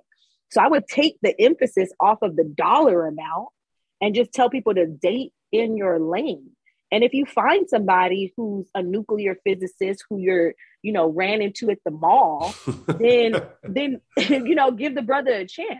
[0.51, 3.49] So i would take the emphasis off of the dollar amount
[4.01, 6.51] and just tell people to date in your lane.
[6.91, 11.69] And if you find somebody who's a nuclear physicist who you're you know ran into
[11.69, 12.53] at the mall
[12.87, 15.79] then then you know give the brother a chance.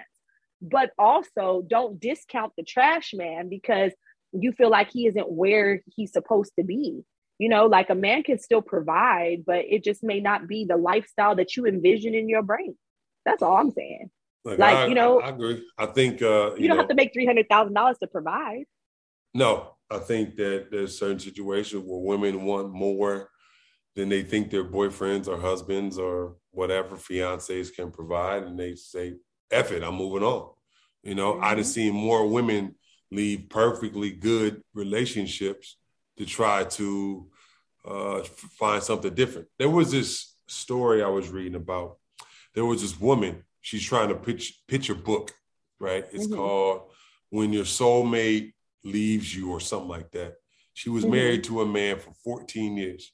[0.61, 3.91] But also don't discount the trash man because
[4.33, 7.03] you feel like he isn't where he's supposed to be
[7.37, 10.77] you know like a man can still provide but it just may not be the
[10.77, 12.75] lifestyle that you envision in your brain
[13.25, 14.09] that's all i'm saying
[14.43, 15.63] Look, like, I- you know- I, I agree.
[15.77, 18.63] I think uh, you, you, don't know, have to make $300000 to provide
[19.35, 23.29] No, I think that there's certain situations where women want more
[23.95, 29.13] than they think their boyfriends or husbands or whatever fiancés can provide, and they say,
[29.51, 30.49] "F it, I'm moving on."
[31.03, 31.67] You know, I done Mhm.
[31.67, 32.75] seen more women
[33.11, 35.77] leave perfectly good relationships
[36.17, 37.27] to try to
[37.85, 39.47] uh, find something different.
[39.59, 41.97] There was this story I was reading about.
[42.53, 43.43] There was this woman.
[43.61, 45.31] She's trying to pitch pitch a book,
[45.79, 46.05] right?
[46.11, 46.35] It's mm-hmm.
[46.35, 46.81] called
[47.29, 48.53] When Your Soulmate
[48.83, 50.35] Leaves You or something like that.
[50.73, 51.13] She was mm-hmm.
[51.13, 53.11] married to a man for 14 years.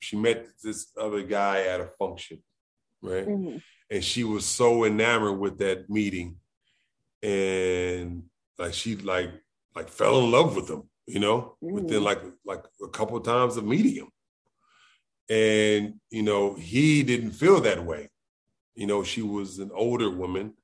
[0.00, 2.42] She met this other guy at a function,
[3.00, 3.26] right?
[3.26, 3.58] Mm-hmm.
[3.90, 6.36] And she was so enamored with that meeting.
[7.22, 8.24] And
[8.62, 9.30] like she like
[9.74, 12.04] like fell in love with him, you know, within mm-hmm.
[12.04, 14.08] like like a couple of times of meeting him.
[15.28, 18.08] And you know, he didn't feel that way.
[18.76, 20.54] You know, she was an older woman.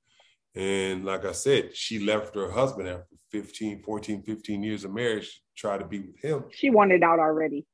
[0.54, 5.42] And like I said, she left her husband after 15, 14, 15 years of marriage,
[5.56, 6.44] try to be with him.
[6.52, 7.66] She wanted out already.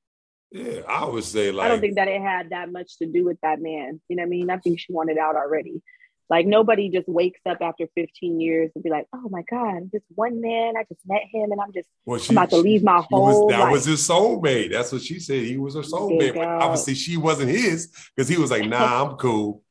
[0.50, 3.24] Yeah, I would say like I don't think that it had that much to do
[3.24, 4.00] with that man.
[4.08, 4.50] You know what I mean?
[4.50, 5.82] I think she wanted out already.
[6.30, 10.02] Like nobody just wakes up after 15 years and be like, "Oh my God, this
[10.14, 12.82] one man, I just met him, and I'm just well, she, I'm about to leave
[12.82, 13.72] my whole." Was, that life.
[13.72, 14.72] was his soulmate.
[14.72, 15.44] That's what she said.
[15.44, 16.34] He was her soulmate.
[16.34, 19.62] But obviously, she wasn't his because he was like, "Nah, I'm cool."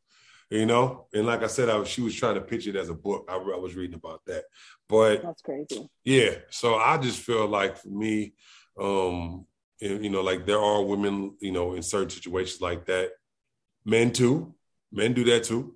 [0.51, 2.89] You know, and like I said, I was, she was trying to pitch it as
[2.89, 3.27] a book.
[3.27, 4.43] I, I was reading about that,
[4.87, 5.89] but that's crazy.
[6.03, 8.33] Yeah, so I just feel like for me,
[8.79, 9.47] um,
[9.79, 13.09] you know, like there are women, you know, in certain situations like that.
[13.85, 14.53] Men too,
[14.91, 15.75] men do that too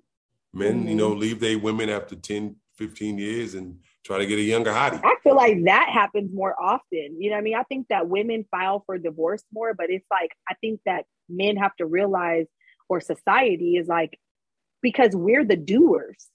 [0.52, 0.88] men, mm-hmm.
[0.88, 4.72] you know, leave their women after 10, 15 years and try to get a younger
[4.72, 5.00] hottie.
[5.04, 7.16] I feel like that happens more often.
[7.20, 7.54] You know I mean?
[7.56, 11.56] I think that women file for divorce more, but it's like, I think that men
[11.56, 12.46] have to realize,
[12.88, 14.18] or society is like,
[14.80, 16.28] because we're the doers.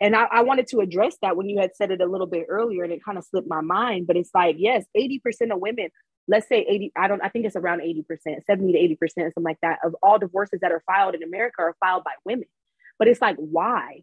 [0.00, 2.46] And I, I wanted to address that when you had said it a little bit
[2.48, 4.06] earlier and it kind of slipped my mind.
[4.06, 5.20] But it's like, yes, 80%
[5.52, 5.88] of women,
[6.26, 8.04] let's say 80, I don't, I think it's around 80%,
[8.46, 11.76] 70 to 80%, something like that, of all divorces that are filed in America are
[11.80, 12.46] filed by women.
[13.00, 14.02] But it's like, why?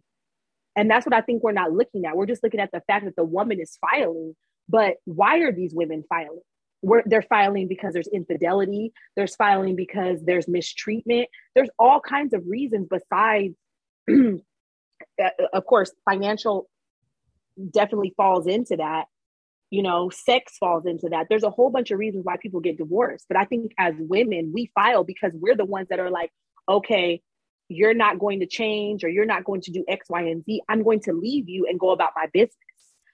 [0.75, 2.17] And that's what I think we're not looking at.
[2.17, 4.35] We're just looking at the fact that the woman is filing.
[4.67, 6.41] But why are these women filing?
[6.81, 8.91] We're, they're filing because there's infidelity.
[9.15, 11.29] There's filing because there's mistreatment.
[11.55, 13.55] There's all kinds of reasons besides,
[14.11, 16.67] uh, of course, financial
[17.71, 19.05] definitely falls into that.
[19.69, 21.27] You know, sex falls into that.
[21.29, 23.25] There's a whole bunch of reasons why people get divorced.
[23.27, 26.31] But I think as women, we file because we're the ones that are like,
[26.69, 27.21] okay,
[27.70, 30.61] you're not going to change or you're not going to do X, Y, and Z.
[30.70, 32.55] I'm going to leave you and go about my business.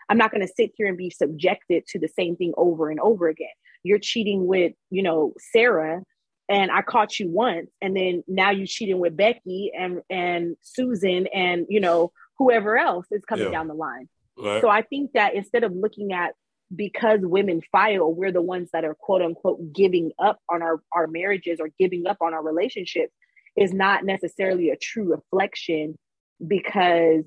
[0.10, 3.00] I'm not going to sit here and be subjected to the same thing over and
[3.00, 3.48] over again.
[3.84, 6.04] You're cheating with, you know, Sarah,
[6.50, 11.28] and I caught you once, and then now you're cheating with Becky and and Susan
[11.34, 13.52] and you know whoever else is coming yeah.
[13.52, 14.10] down the line.
[14.38, 14.62] Right.
[14.62, 16.34] So I think that instead of looking at
[16.76, 21.08] because women file, we're the ones that are quote unquote giving up on our, our
[21.08, 23.14] marriages or giving up on our relationships
[23.56, 25.98] is not necessarily a true reflection
[26.46, 27.26] because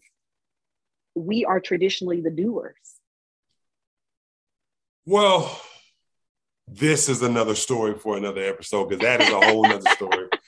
[1.15, 2.75] we are traditionally the doers.
[5.05, 5.61] Well,
[6.69, 10.29] this is another story for another episode because that is a whole other story.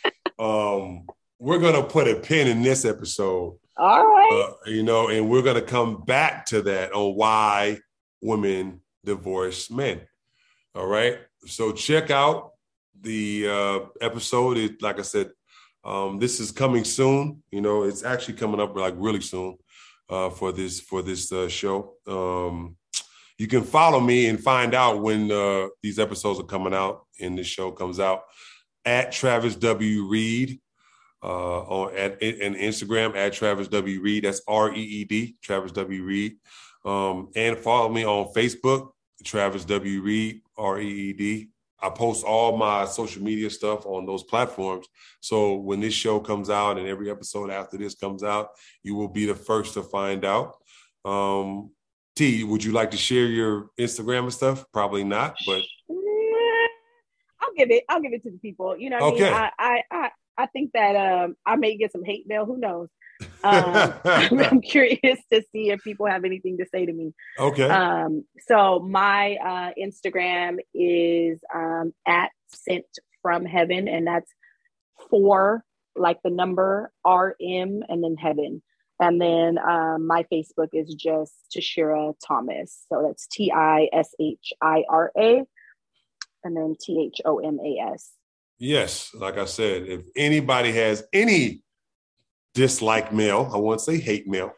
[0.40, 1.08] Um,
[1.40, 3.58] we're gonna put a pin in this episode.
[3.76, 4.54] All right.
[4.66, 7.80] Uh, you know, and we're gonna come back to that on why
[8.22, 10.02] women divorce men.
[10.76, 11.18] All right.
[11.46, 12.52] So check out
[13.00, 14.58] the uh, episode.
[14.58, 15.30] It, like I said,
[15.84, 17.42] um, this is coming soon.
[17.50, 19.56] You know, it's actually coming up like really soon
[20.08, 21.94] uh, for this for this uh, show.
[22.06, 22.76] Um,
[23.38, 27.38] you can follow me and find out when uh, these episodes are coming out and
[27.38, 28.22] this show comes out
[28.84, 30.60] at Travis W Reed
[31.22, 34.24] uh, on at and Instagram at Travis W Reed.
[34.24, 36.36] That's R E E D Travis W Reed.
[36.84, 38.90] Um, and follow me on Facebook,
[39.24, 41.48] Travis W Reed R E E D.
[41.80, 44.86] I post all my social media stuff on those platforms.
[45.20, 48.50] So when this show comes out and every episode after this comes out,
[48.82, 50.56] you will be the first to find out.
[51.04, 51.70] Um,
[52.16, 54.64] T, would you like to share your Instagram and stuff?
[54.72, 55.62] Probably not, but
[57.40, 57.84] I'll give it.
[57.88, 58.76] I'll give it to the people.
[58.76, 59.32] You know, okay.
[59.32, 62.44] I, I, I, I think that um, I may get some hate mail.
[62.44, 62.88] Who knows?
[63.42, 67.14] Um, I'm curious to see if people have anything to say to me.
[67.38, 67.68] Okay.
[67.68, 72.86] Um, so my uh, Instagram is um, at sent
[73.22, 74.30] from heaven, and that's
[75.10, 75.64] four
[75.96, 78.62] like the number RM and then heaven.
[79.00, 82.84] And then um, my Facebook is just Tishira Thomas.
[82.88, 85.42] So that's T I S H I R A
[86.44, 88.10] and then T H O M A S.
[88.58, 91.62] Yes, like I said, if anybody has any
[92.58, 93.48] dislike mail.
[93.54, 94.52] I won't say hate mail.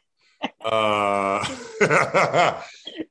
[0.65, 1.45] Uh,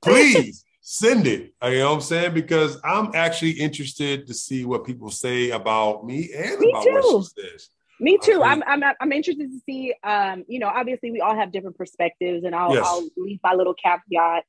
[0.01, 1.53] please send it.
[1.63, 2.33] You know what I'm saying?
[2.33, 6.91] Because I'm actually interested to see what people say about me and me about too.
[6.91, 7.69] what she says.
[7.99, 8.41] Me too.
[8.41, 9.93] I'm, I'm I'm interested to see.
[10.03, 12.85] Um, you know, obviously we all have different perspectives, and I'll, yes.
[12.87, 14.43] I'll leave my little caveat.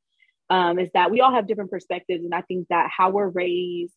[0.49, 3.93] Um, is that we all have different perspectives, and I think that how we're raised,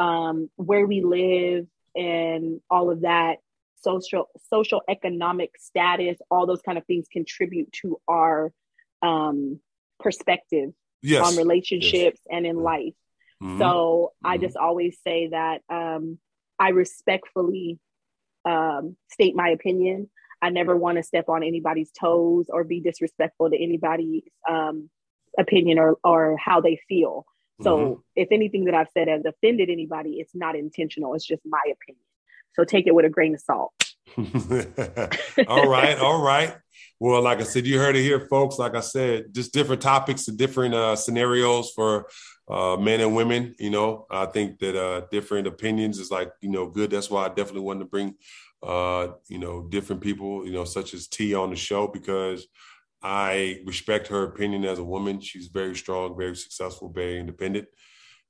[0.00, 3.36] um, where we live, and all of that
[3.84, 8.52] social social economic status all those kind of things contribute to our
[9.02, 9.60] um,
[10.00, 10.70] perspective
[11.02, 11.26] yes.
[11.26, 12.36] on relationships yes.
[12.36, 12.94] and in life.
[13.42, 13.58] Mm-hmm.
[13.58, 14.26] So mm-hmm.
[14.26, 16.18] I just always say that um,
[16.58, 17.78] I respectfully
[18.44, 20.10] um, state my opinion.
[20.42, 24.90] I never want to step on anybody's toes or be disrespectful to anybody's um,
[25.38, 27.24] opinion or, or how they feel.
[27.62, 28.00] So mm-hmm.
[28.16, 31.14] if anything that I've said has offended anybody, it's not intentional.
[31.14, 32.02] It's just my opinion.
[32.54, 33.72] So take it with a grain of salt.
[35.48, 36.54] all right, all right.
[37.00, 38.58] Well, like I said, you heard it here, folks.
[38.58, 42.06] Like I said, just different topics and different uh, scenarios for
[42.48, 43.54] uh, men and women.
[43.58, 46.90] You know, I think that uh, different opinions is like you know good.
[46.90, 48.14] That's why I definitely wanted to bring
[48.62, 52.46] uh, you know different people, you know, such as T on the show because
[53.02, 55.20] I respect her opinion as a woman.
[55.20, 57.66] She's very strong, very successful, very independent,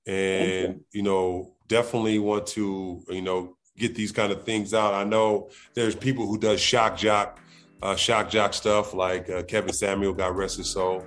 [0.06, 0.84] and you.
[0.92, 4.94] you know, definitely want to you know get these kind of things out.
[4.94, 7.40] I know there's people who does shock jock,
[7.82, 11.04] uh, shock jock stuff like uh, Kevin Samuel got rested so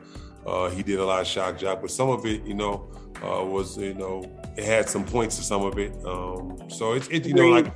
[0.47, 2.89] uh, he did a lot of shock jock, but some of it, you know,
[3.21, 4.23] uh, was you know
[4.55, 5.93] it had some points to some of it.
[6.05, 7.73] Um, so it's it you know like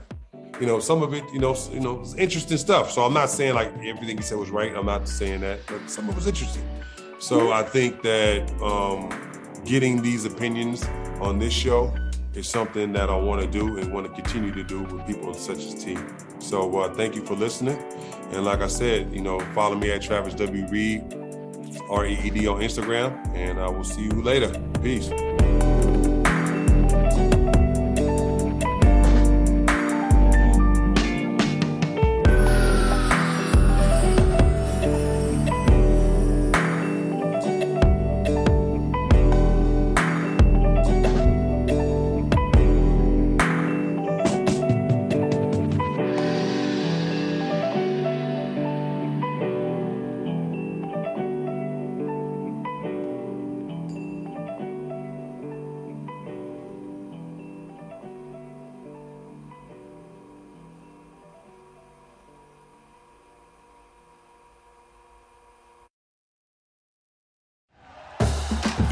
[0.59, 2.91] you know some of it you know you know interesting stuff.
[2.91, 4.73] So I'm not saying like everything he said was right.
[4.73, 6.63] I'm not saying that, but some of it was interesting.
[7.19, 9.09] So I think that um,
[9.65, 10.85] getting these opinions
[11.19, 11.93] on this show
[12.35, 15.33] is something that I want to do and want to continue to do with people
[15.33, 15.97] such as T.
[16.39, 17.77] So uh, thank you for listening.
[18.31, 20.67] And like I said, you know, follow me at Travis W.
[20.67, 21.03] Reed,
[21.89, 23.35] R E E D on Instagram.
[23.35, 24.51] And I will see you later.
[24.81, 25.09] Peace.